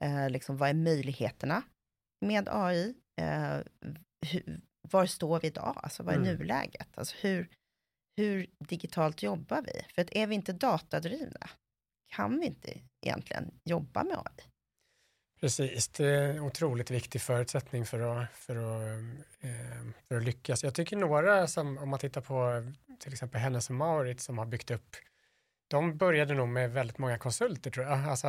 [0.00, 1.62] eh, liksom, vad är möjligheterna
[2.20, 2.94] med AI?
[3.20, 3.58] Eh,
[4.26, 5.80] hur, var står vi idag?
[5.82, 6.28] Alltså vad är Mm.
[6.36, 6.88] nuläget?
[6.98, 7.48] Alltså hur,
[8.18, 9.94] hur digitalt jobbar vi?
[9.94, 11.50] För att är vi inte datadrivna
[12.10, 14.44] kan vi inte egentligen jobba med AI.
[15.40, 19.08] Precis, det är en otroligt viktig förutsättning för att, för att,
[19.40, 20.64] eh, för att lyckas.
[20.64, 22.64] Jag tycker några som, om man tittar på
[22.98, 24.96] till exempel Hennes och Mauritz som har byggt upp,
[25.68, 28.28] de började nog med väldigt många konsulter tror jag, alltså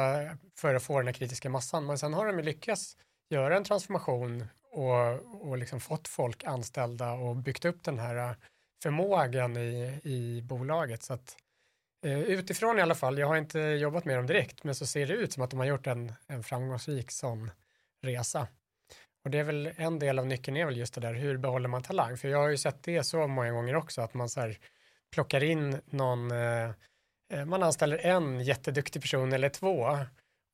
[0.55, 2.97] för att få den här kritiska massan, men sen har de lyckats
[3.29, 8.35] göra en transformation och, och liksom fått folk anställda och byggt upp den här
[8.83, 11.03] förmågan i, i bolaget.
[11.03, 11.37] Så att
[12.05, 15.07] Eh, utifrån i alla fall, jag har inte jobbat med dem direkt, men så ser
[15.07, 17.51] det ut som att de har gjort en, en framgångsrik sån
[18.01, 18.47] resa.
[19.23, 21.69] Och det är väl en del av nyckeln är väl just det där, hur behåller
[21.69, 22.17] man talang?
[22.17, 24.57] För jag har ju sett det så många gånger också, att man så här
[25.11, 26.71] plockar in någon, eh,
[27.33, 29.97] eh man anställer en jätteduktig person eller två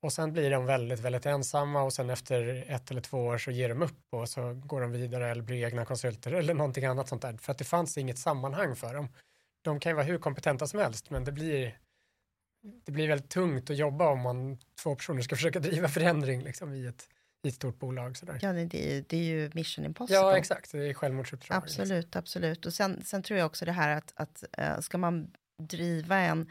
[0.06, 3.50] och sen blir de väldigt, väldigt ensamma och sen efter ett eller två år så
[3.50, 7.08] ger de upp och så går de vidare eller blir egna konsulter eller någonting annat
[7.08, 7.36] sånt där.
[7.36, 9.08] För att det fanns inget sammanhang för dem.
[9.62, 11.78] De kan ju vara hur kompetenta som helst men det blir,
[12.84, 16.72] det blir väldigt tungt att jobba om man två personer ska försöka driva förändring liksom,
[16.72, 17.08] i, ett,
[17.42, 18.16] i ett stort bolag.
[18.16, 18.38] Sådär.
[18.42, 20.16] Ja, det är, det är ju mission impossible.
[20.16, 20.72] Ja, exakt.
[20.72, 21.56] Det är självmordsuppdrag.
[21.56, 22.18] Absolut, liksom.
[22.18, 22.66] absolut.
[22.66, 25.30] Och sen, sen tror jag också det här att, att uh, ska man
[25.62, 26.50] driva en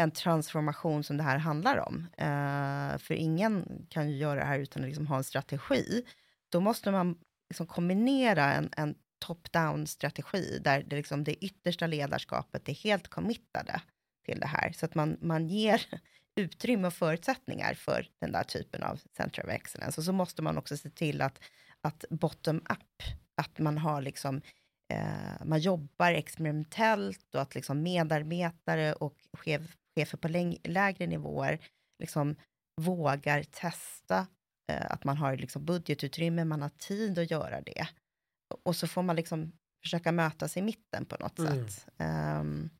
[0.00, 2.06] en transformation som det här handlar om.
[2.16, 6.04] Eh, för ingen kan ju göra det här utan att liksom ha en strategi.
[6.48, 7.18] Då måste man
[7.50, 13.80] liksom kombinera en, en top-down strategi där det, liksom det yttersta ledarskapet är helt committade
[14.24, 14.72] till det här.
[14.72, 15.82] Så att man, man ger
[16.36, 20.00] utrymme och förutsättningar för den där typen av center of excellence.
[20.00, 21.38] Och så måste man också se till att,
[21.80, 23.02] att bottom-up,
[23.34, 24.40] att man har liksom
[24.92, 29.62] eh, man jobbar experimentellt och att liksom medarbetare och chef,
[29.98, 30.28] chefer på
[30.68, 31.58] lägre nivåer
[31.98, 32.36] liksom
[32.80, 34.26] vågar testa
[34.72, 37.88] eh, att man har liksom budgetutrymme, man har tid att göra det.
[38.64, 41.68] Och så får man liksom försöka mötas i mitten på något mm.
[41.68, 41.86] sätt.
[41.98, 42.70] Um,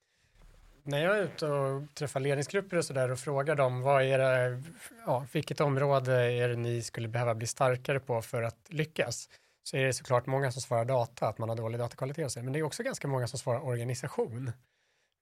[0.82, 4.62] när jag är ute och träffar ledningsgrupper och sådär och frågar dem vad är det,
[5.06, 9.28] ja, vilket område är det ni skulle behöva bli starkare på för att lyckas?
[9.62, 12.42] Så är det såklart många som svarar data, att man har dålig datakvalitet och så,
[12.42, 14.52] men det är också ganska många som svarar organisation.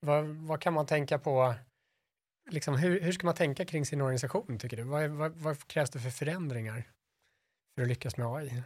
[0.01, 1.55] Vad, vad kan man tänka på
[2.51, 4.83] liksom, hur, hur ska man tänka kring sin organisation tycker du?
[4.83, 6.85] Vad, vad, vad, krävs det för förändringar
[7.75, 8.63] för att lyckas med AI?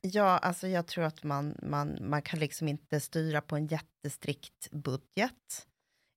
[0.00, 4.70] Ja, alltså jag tror att man, man, man kan liksom inte styra på en jättestrikt
[4.70, 5.66] budget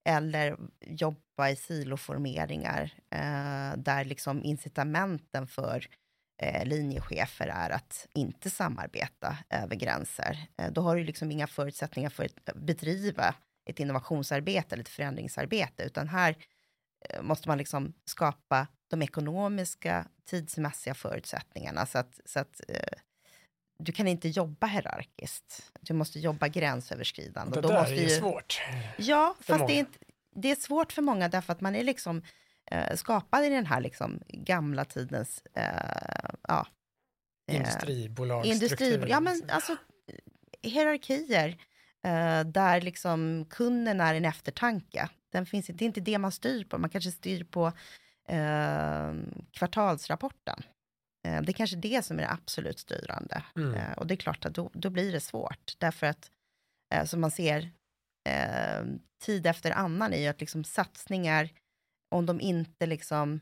[0.09, 5.87] eller jobba i siloformeringar eh, där liksom incitamenten för
[6.41, 10.47] eh, linjechefer är att inte samarbeta över gränser.
[10.57, 13.35] Eh, då har du liksom inga förutsättningar för att bedriva
[13.69, 16.35] ett innovationsarbete eller ett förändringsarbete, utan här Eh,
[17.21, 22.99] måste man liksom skapa de ekonomiska, tidsmässiga förutsättningarna så att, så att eh,
[23.79, 25.71] du kan inte jobba hierarkiskt.
[25.81, 27.61] Du måste jobba gränsöverskridande.
[27.61, 28.61] Det där måste är ju svårt.
[28.97, 29.99] Ja, fast det är, inte,
[30.35, 32.23] det är svårt för många därför att man är liksom
[32.71, 36.67] eh, skapad i den här liksom gamla tidens eh, ja,
[37.51, 38.85] eh, industribolagsstruktur.
[38.85, 39.75] Industri, ja, men alltså
[40.61, 41.57] hierarkier
[42.03, 45.09] eh, där liksom kunden är en eftertanke.
[45.31, 47.67] Den finns, det är inte det man styr på, man kanske styr på
[48.27, 49.13] eh,
[49.51, 50.63] kvartalsrapporten.
[51.27, 53.43] Eh, det är kanske det som är det absolut styrande.
[53.55, 53.73] Mm.
[53.73, 56.31] Eh, och det är klart att då, då blir det svårt, därför att
[56.93, 57.71] eh, som man ser
[58.29, 58.85] eh,
[59.21, 61.49] tid efter annan är ju att liksom satsningar,
[62.09, 63.39] om de inte liksom,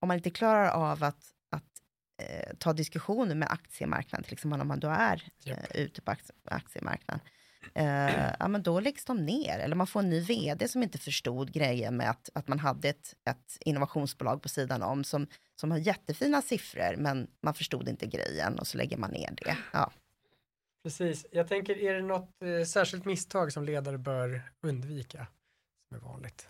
[0.00, 1.82] om man inte klarar av att, att
[2.22, 5.74] eh, ta diskussioner med aktiemarknaden, till exempel om man då är yep.
[5.74, 7.20] ute på aktiemarknaden,
[7.74, 9.58] eh, ja, men då läggs de ner.
[9.58, 12.88] Eller man får en ny vd som inte förstod grejen med att, att man hade
[12.88, 15.26] ett, ett innovationsbolag på sidan om som,
[15.60, 19.56] som har jättefina siffror, men man förstod inte grejen och så lägger man ner det.
[19.72, 19.92] Ja.
[20.82, 21.26] Precis.
[21.32, 25.26] Jag tänker, är det något eh, särskilt misstag som ledare bör undvika
[25.88, 26.48] som är vanligt?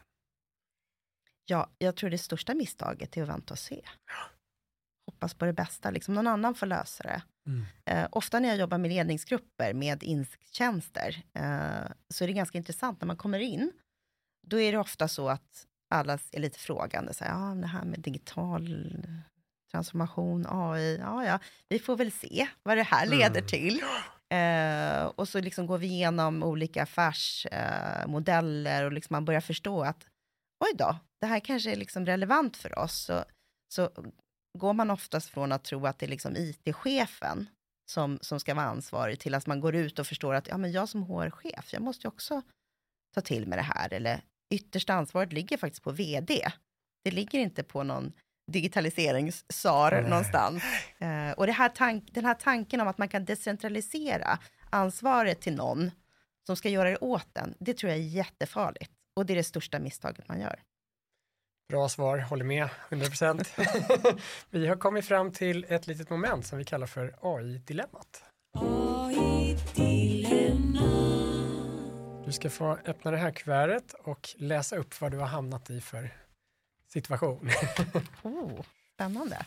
[1.44, 3.82] Ja, jag tror det största misstaget är att vänta och se.
[5.06, 7.22] Hoppas på det bästa, liksom någon annan får lösa det.
[7.46, 7.66] Mm.
[7.84, 13.00] Eh, ofta när jag jobbar med ledningsgrupper med insiktstjänster, eh, så är det ganska intressant
[13.00, 13.72] när man kommer in.
[14.46, 17.14] Då är det ofta så att alla är lite frågande.
[17.14, 18.96] Så här, ja, det här med digital
[19.70, 23.46] transformation, AI, ja, ja, vi får väl se vad det här leder mm.
[23.46, 23.82] till.
[24.28, 30.06] Eh, och så liksom går vi igenom olika affärsmodeller och liksom man börjar förstå att
[30.64, 33.04] oj då, det här kanske är liksom relevant för oss.
[33.04, 33.24] Så,
[33.68, 33.90] så
[34.58, 37.48] går man oftast från att tro att det är liksom IT-chefen
[37.90, 40.72] som, som ska vara ansvarig till att man går ut och förstår att ja, men
[40.72, 42.42] jag som HR-chef, jag måste ju också
[43.14, 43.92] ta till mig det här.
[43.92, 46.48] Eller yttersta ansvaret ligger faktiskt på vd.
[47.04, 48.12] Det ligger inte på någon
[48.52, 50.10] digitaliseringssar mm.
[50.10, 50.62] någonstans.
[51.02, 54.38] Uh, och här tank, den här tanken om att man kan decentralisera
[54.70, 55.90] ansvaret till någon
[56.46, 58.92] som ska göra det åt den, det tror jag är jättefarligt.
[59.16, 60.60] Och det är det största misstaget man gör.
[61.70, 64.20] Bra svar, håller med 100%.
[64.50, 68.24] vi har kommit fram till ett litet moment som vi kallar för AI-dilemmat.
[68.58, 69.60] AI-dilemma.
[72.24, 75.80] Du ska få öppna det här kuvertet och läsa upp vad du har hamnat i
[75.80, 76.10] för
[76.88, 77.50] situation.
[78.22, 78.64] oh,
[78.94, 79.46] spännande.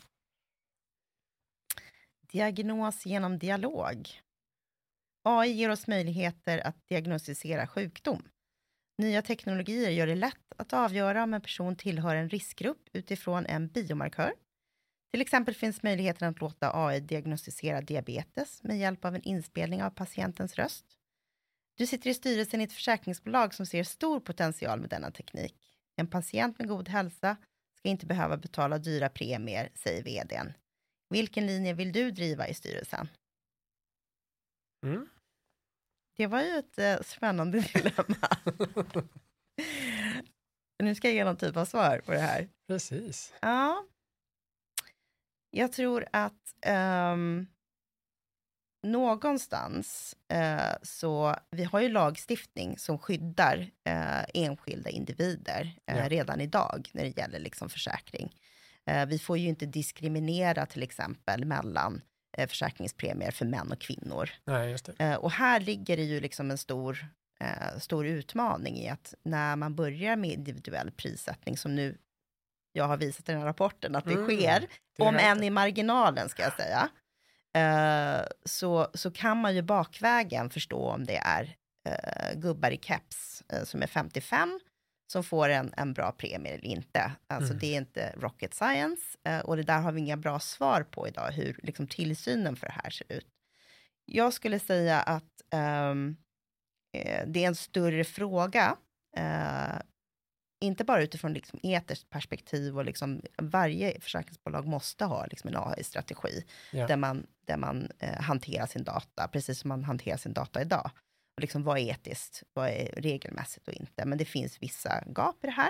[2.32, 4.10] Diagnos genom dialog.
[5.24, 8.24] AI ger oss möjligheter att diagnostisera sjukdom
[8.98, 13.68] Nya teknologier gör det lätt att avgöra om en person tillhör en riskgrupp utifrån en
[13.68, 14.34] biomarkör.
[15.12, 19.90] Till exempel finns möjligheten att låta AI diagnostisera diabetes med hjälp av en inspelning av
[19.90, 20.86] patientens röst.
[21.78, 25.56] Du sitter i styrelsen i ett försäkringsbolag som ser stor potential med denna teknik.
[25.96, 27.38] En patient med god hälsa
[27.78, 30.54] ska inte behöva betala dyra premier, säger vdn.
[31.10, 33.08] Vilken linje vill du driva i styrelsen?
[34.86, 35.08] Mm.
[36.18, 38.28] Det var ju ett eh, spännande dilemma.
[40.84, 42.50] nu ska jag ge någon typ av svar på det här.
[42.68, 43.34] Precis.
[43.42, 43.86] Ja.
[45.50, 47.48] Jag tror att ehm,
[48.88, 56.10] någonstans eh, så, vi har ju lagstiftning som skyddar eh, enskilda individer eh, Ja.
[56.10, 58.36] redan idag när det gäller liksom försäkring.
[58.86, 62.02] Eh, vi får ju inte diskriminera till exempel mellan
[62.38, 64.30] försäkringspremier för män och kvinnor.
[64.46, 64.78] Nej.
[65.00, 67.08] Eh, och här ligger det ju liksom en stor,
[67.40, 71.98] eh, stor utmaning i att när man börjar med individuell prissättning, som nu
[72.74, 74.68] jag har visat i den här rapporten att det Mm, sker,
[74.98, 76.90] det om än i marginalen ska jag säga,
[77.56, 81.56] eh, så, så kan man ju bakvägen förstå om det är
[81.90, 84.60] eh, gubbar i keps eh, som är 55
[85.14, 87.12] som får en, en bra premie eller inte.
[87.28, 87.60] Alltså Mm.
[87.60, 91.08] det är inte rocket science eh, och det där har vi inga bra svar på
[91.08, 93.28] idag, hur liksom, tillsynen för det här ser ut.
[94.06, 95.96] Jag skulle säga att eh,
[97.26, 98.76] det är en större fråga,
[99.18, 99.80] eh,
[100.62, 106.44] inte bara utifrån liksom etiskt perspektiv och liksom varje försäkringsbolag måste ha liksom en AI-strategi
[106.72, 106.88] Ja.
[106.88, 110.92] där man, där man eh, hanterar sin data, precis som man hanterar sin data idag.
[111.36, 114.06] Och liksom vad är etiskt, vad är regelmässigt och inte.
[114.06, 115.70] Men det finns vissa gap i det här.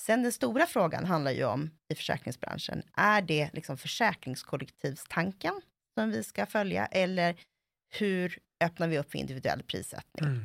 [0.00, 5.60] Sen den stora frågan handlar ju om i försäkringsbranschen, är det liksom försäkringskollektivstanken
[5.94, 7.36] som vi ska följa eller
[7.98, 10.24] hur öppnar vi upp för individuell prissättning?
[10.28, 10.44] Mm.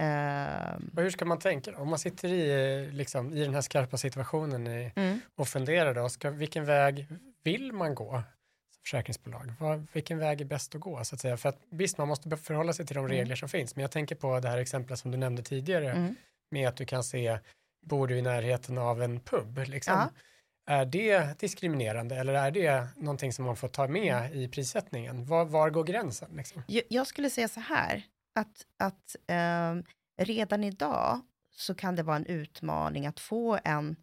[0.00, 1.78] Ehm, Och hur ska man tänka då?
[1.78, 5.20] Om man sitter i, liksom, i den här skarpa situationen i, mm.
[5.34, 7.06] och funderar då, ska, vilken väg
[7.42, 8.22] vill man gå
[8.88, 9.52] försäkringsbolag?
[9.60, 11.36] Vad, vilken väg är bäst att gå så att säga?
[11.36, 13.16] För att visst, man måste förhålla sig till de Mm.
[13.16, 16.14] regler som finns, men jag tänker på det här exemplet som du nämnde tidigare Mm.
[16.50, 17.38] med att du kan se,
[17.86, 19.94] bor du i närheten av en pub, liksom.
[19.94, 20.10] Ja.
[20.74, 23.92] Är det diskriminerande eller är det någonting som man får ta Mm.
[24.02, 25.24] med i prissättningen?
[25.26, 26.30] Var, var går gränsen?
[26.36, 26.62] Liksom?
[26.88, 28.02] Jag, skulle säga så här,
[28.34, 29.84] att, att ehm,
[30.20, 31.20] redan idag
[31.52, 33.96] så kan det vara en utmaning att få en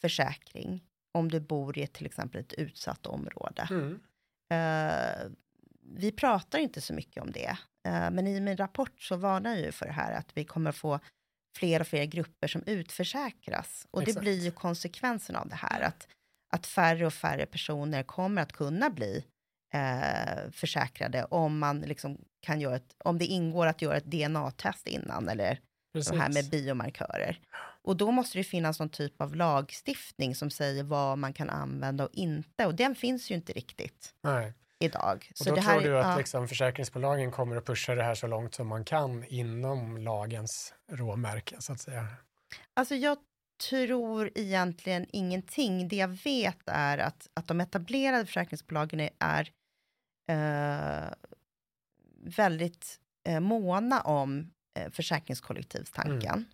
[0.00, 3.68] försäkring om du bor i ett, till exempel ett utsatt område.
[3.70, 4.00] Mm.
[4.50, 5.30] Eh,
[5.96, 9.60] vi pratar inte så mycket om det, eh, men i min rapport så varnar jag
[9.60, 11.00] ju för det här att vi kommer få
[11.56, 13.86] fler och fler grupper som utförsäkras.
[13.90, 14.22] Och det Exakt.
[14.22, 16.08] blir ju konsekvensen av det här, att,
[16.52, 19.24] att färre och färre personer kommer att kunna bli
[19.74, 24.86] eh, försäkrade om man liksom kan göra ett, om det ingår att göra ett DNA-test
[24.86, 25.60] innan eller
[25.92, 26.12] Precis.
[26.12, 27.40] det här med biomarkörer.
[27.88, 32.04] Och då måste det finnas någon typ av lagstiftning som säger vad man kan använda
[32.04, 32.66] och inte.
[32.66, 34.54] Och den finns ju inte riktigt Nej.
[34.78, 35.30] idag.
[35.40, 38.14] Och då det här, tror du att ja, liksom försäkringsbolagen kommer att pusha det här
[38.14, 42.06] så långt som man kan inom lagens råmärke så att säga?
[42.74, 43.18] Alltså jag
[43.70, 45.88] tror egentligen ingenting.
[45.88, 49.50] Det jag vet är att, att de etablerade försäkringsbolagen är, är
[51.06, 51.12] eh,
[52.36, 56.46] väldigt eh, måna om eh, försäkringskollektivstanken.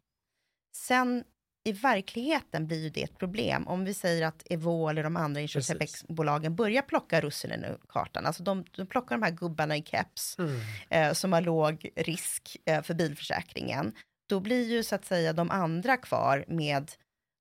[0.77, 1.25] Sen
[1.66, 3.68] i verkligheten blir ju det ett problem.
[3.68, 8.27] Om vi säger att Evo eller de andra inköpsbolagen börjar plocka russinen ur kartan.
[8.27, 10.61] Alltså de, de plockar de här gubbarna i keps Mm.
[10.91, 13.93] eh, som har låg risk eh, för bilförsäkringen.
[14.29, 16.91] Då blir ju så att säga de andra kvar med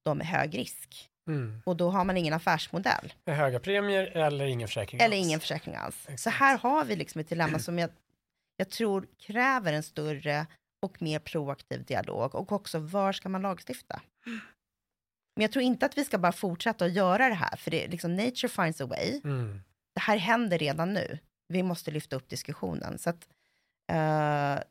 [0.05, 1.09] de med hög risk.
[1.27, 1.61] Mm.
[1.65, 3.13] Och då har man ingen affärsmodell.
[3.25, 5.25] Med höga premier eller ingen försäkring Eller alls.
[5.27, 6.03] ingen försäkring alls.
[6.05, 6.37] Så Exakt.
[6.37, 7.89] här har vi liksom ett dilemma som jag,
[8.57, 10.45] jag tror kräver en större
[10.83, 12.35] och mer proaktiv dialog.
[12.35, 14.01] Och också, var ska man lagstifta?
[15.35, 17.85] Men jag tror inte att vi ska bara fortsätta att göra det här, för det
[17.85, 19.21] är liksom nature finds a way.
[19.23, 19.61] Mm.
[19.95, 21.19] Det här händer redan nu.
[21.47, 22.97] Vi måste lyfta upp diskussionen.
[22.97, 23.27] Så att,
[23.91, 24.63] eh,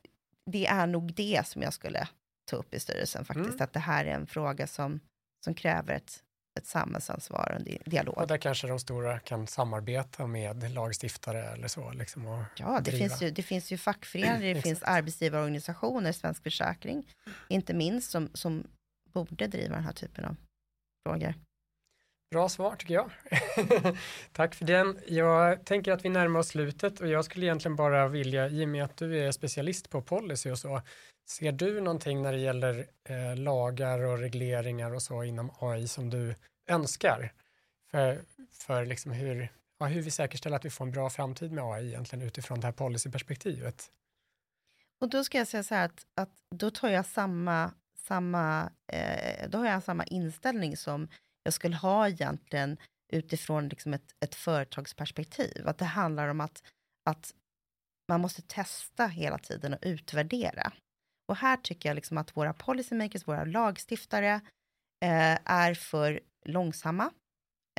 [0.47, 2.09] det är nog det som jag skulle
[2.45, 3.49] ta upp i styrelsen faktiskt.
[3.49, 3.65] Mm.
[3.65, 5.01] Att det här är en fråga som,
[5.45, 6.23] som kräver ett,
[6.61, 8.19] ett samhällsansvar och en di- dialog.
[8.19, 11.91] Och där kanske de stora kan samarbeta med lagstiftare eller så.
[11.93, 12.99] Liksom, Ja, det driva.
[12.99, 17.09] finns, ju, det finns ju fackföreningar, det finns arbetsgivarorganisationer, Svensk Försäkring,
[17.49, 18.67] inte minst, som, som
[19.13, 20.37] borde driva den här typen av
[21.09, 21.35] frågor.
[22.31, 23.11] Bra svar tycker jag.
[24.33, 24.99] Tack för den.
[25.09, 28.69] Jag tänker att vi närmar oss slutet och jag skulle egentligen bara vilja, i och
[28.69, 30.83] med att du är specialist på policy och så,
[31.29, 36.11] ser du någonting när det gäller eh, lagar och regleringar och så inom AI som
[36.11, 36.35] du
[36.69, 37.33] önskar
[37.91, 41.65] för, för liksom hur, ja, hur vi säkerställer att vi får en bra framtid med
[41.65, 43.91] AI egentligen utifrån det här policyperspektivet?
[45.01, 49.49] Och då ska jag säga så här att, att då tar jag samma, samma, eh,
[49.49, 51.09] då har jag samma inställning som
[51.43, 52.77] jag skulle ha egentligen
[53.13, 55.69] utifrån liksom ett, ett företagsperspektiv.
[55.69, 56.63] Att det handlar om att,
[57.05, 57.35] att
[58.09, 60.73] man måste testa hela tiden och utvärdera.
[61.33, 64.41] Och här tycker jag liksom att våra policymakers, våra lagstiftare,
[65.05, 67.11] eh, är för långsamma.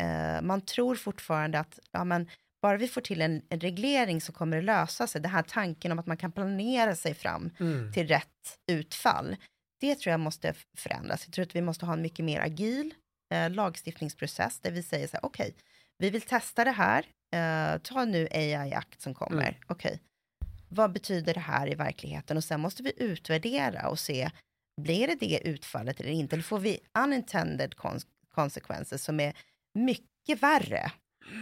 [0.02, 2.30] Eh, man tror fortfarande att ja, men,
[2.62, 5.22] bara vi får till en, en, reglering så kommer det lösa sig.
[5.22, 7.94] Den här tanken om att man kan planera sig fram mm.
[7.94, 9.36] till rätt utfall.
[9.82, 11.26] Det tror jag måste förändras.
[11.26, 12.94] Jag tror att vi måste ha en mycket mer agil
[13.34, 15.62] eh, lagstiftningsprocess där vi säger så här, okej, okay,
[15.98, 17.06] vi vill testa det här.
[17.36, 19.50] Eh, ta nu AI Act som kommer.
[19.50, 19.62] Mm.
[19.68, 20.00] Okej, okay.
[20.74, 22.38] Vad betyder det här i verkligheten?
[22.38, 24.30] Och sen måste vi utvärdera och se,
[24.82, 26.36] blir det det utfallet eller inte?
[26.36, 27.76] Eller får vi unintended
[28.30, 29.34] konsekvenser som är
[29.74, 30.92] mycket värre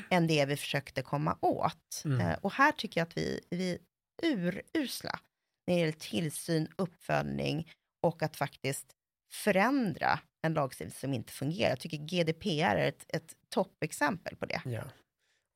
[0.10, 2.02] än det vi försökte komma åt.
[2.06, 2.22] Mm.
[2.22, 3.80] Eh, och här tycker jag att vi, vi är
[4.24, 5.20] urusla
[5.68, 7.72] när det gäller tillsyn, uppföljning
[8.02, 8.96] och att faktiskt
[9.32, 11.70] förändra en lagstiftning som inte fungerar.
[11.70, 14.62] Jag tycker GDPR är ett, ett toppexempel på det.
[14.66, 14.84] Ja.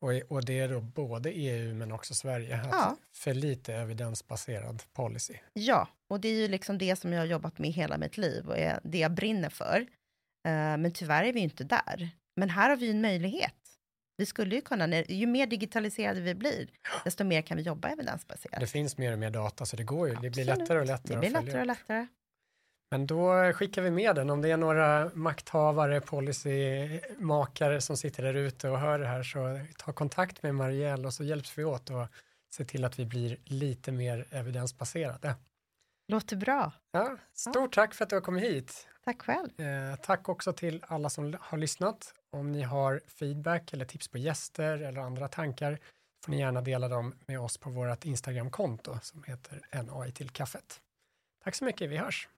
[0.06, 2.98] Och, och det är då både EU men också Sverige, att ja.
[3.14, 5.34] för lite evidensbaserad policy.
[5.54, 8.48] Ja, och det är ju liksom det som jag har jobbat med hela mitt liv
[8.48, 9.80] och är det jag brinner för.
[10.48, 12.10] Uh, men tyvärr är vi inte där.
[12.36, 13.54] Men här har vi en möjlighet.
[14.18, 16.68] Vi skulle ju kunna, ju mer digitaliserade vi blir,
[17.04, 18.60] desto mer kan vi jobba evidensbaserat.
[18.60, 20.34] Det finns mer och mer data, så det går ju, Absolut.
[20.34, 22.08] det blir lättare och lättare Det blir lättare och lättare.
[22.92, 24.30] Men då skickar vi med den.
[24.30, 29.60] Om det är några makthavare, policymakare som sitter där ute och hör det här så
[29.78, 32.08] ta kontakt med Marielle och så hjälps vi åt och
[32.54, 35.36] se till att vi blir lite mer evidensbaserade.
[36.08, 36.72] Låter bra.
[36.92, 37.82] Ja, stort ja.
[37.82, 38.88] tack för att du har kommit hit.
[39.06, 39.60] Tack själv.
[39.60, 42.14] Eh, tack också till alla som har lyssnat.
[42.32, 45.80] Om ni har feedback eller tips på gäster eller andra tankar
[46.26, 50.82] får ni gärna dela dem med oss på vårt Instagramkonto som heter NAI till kaffet.
[51.44, 52.30] Tack så mycket, vi hörs.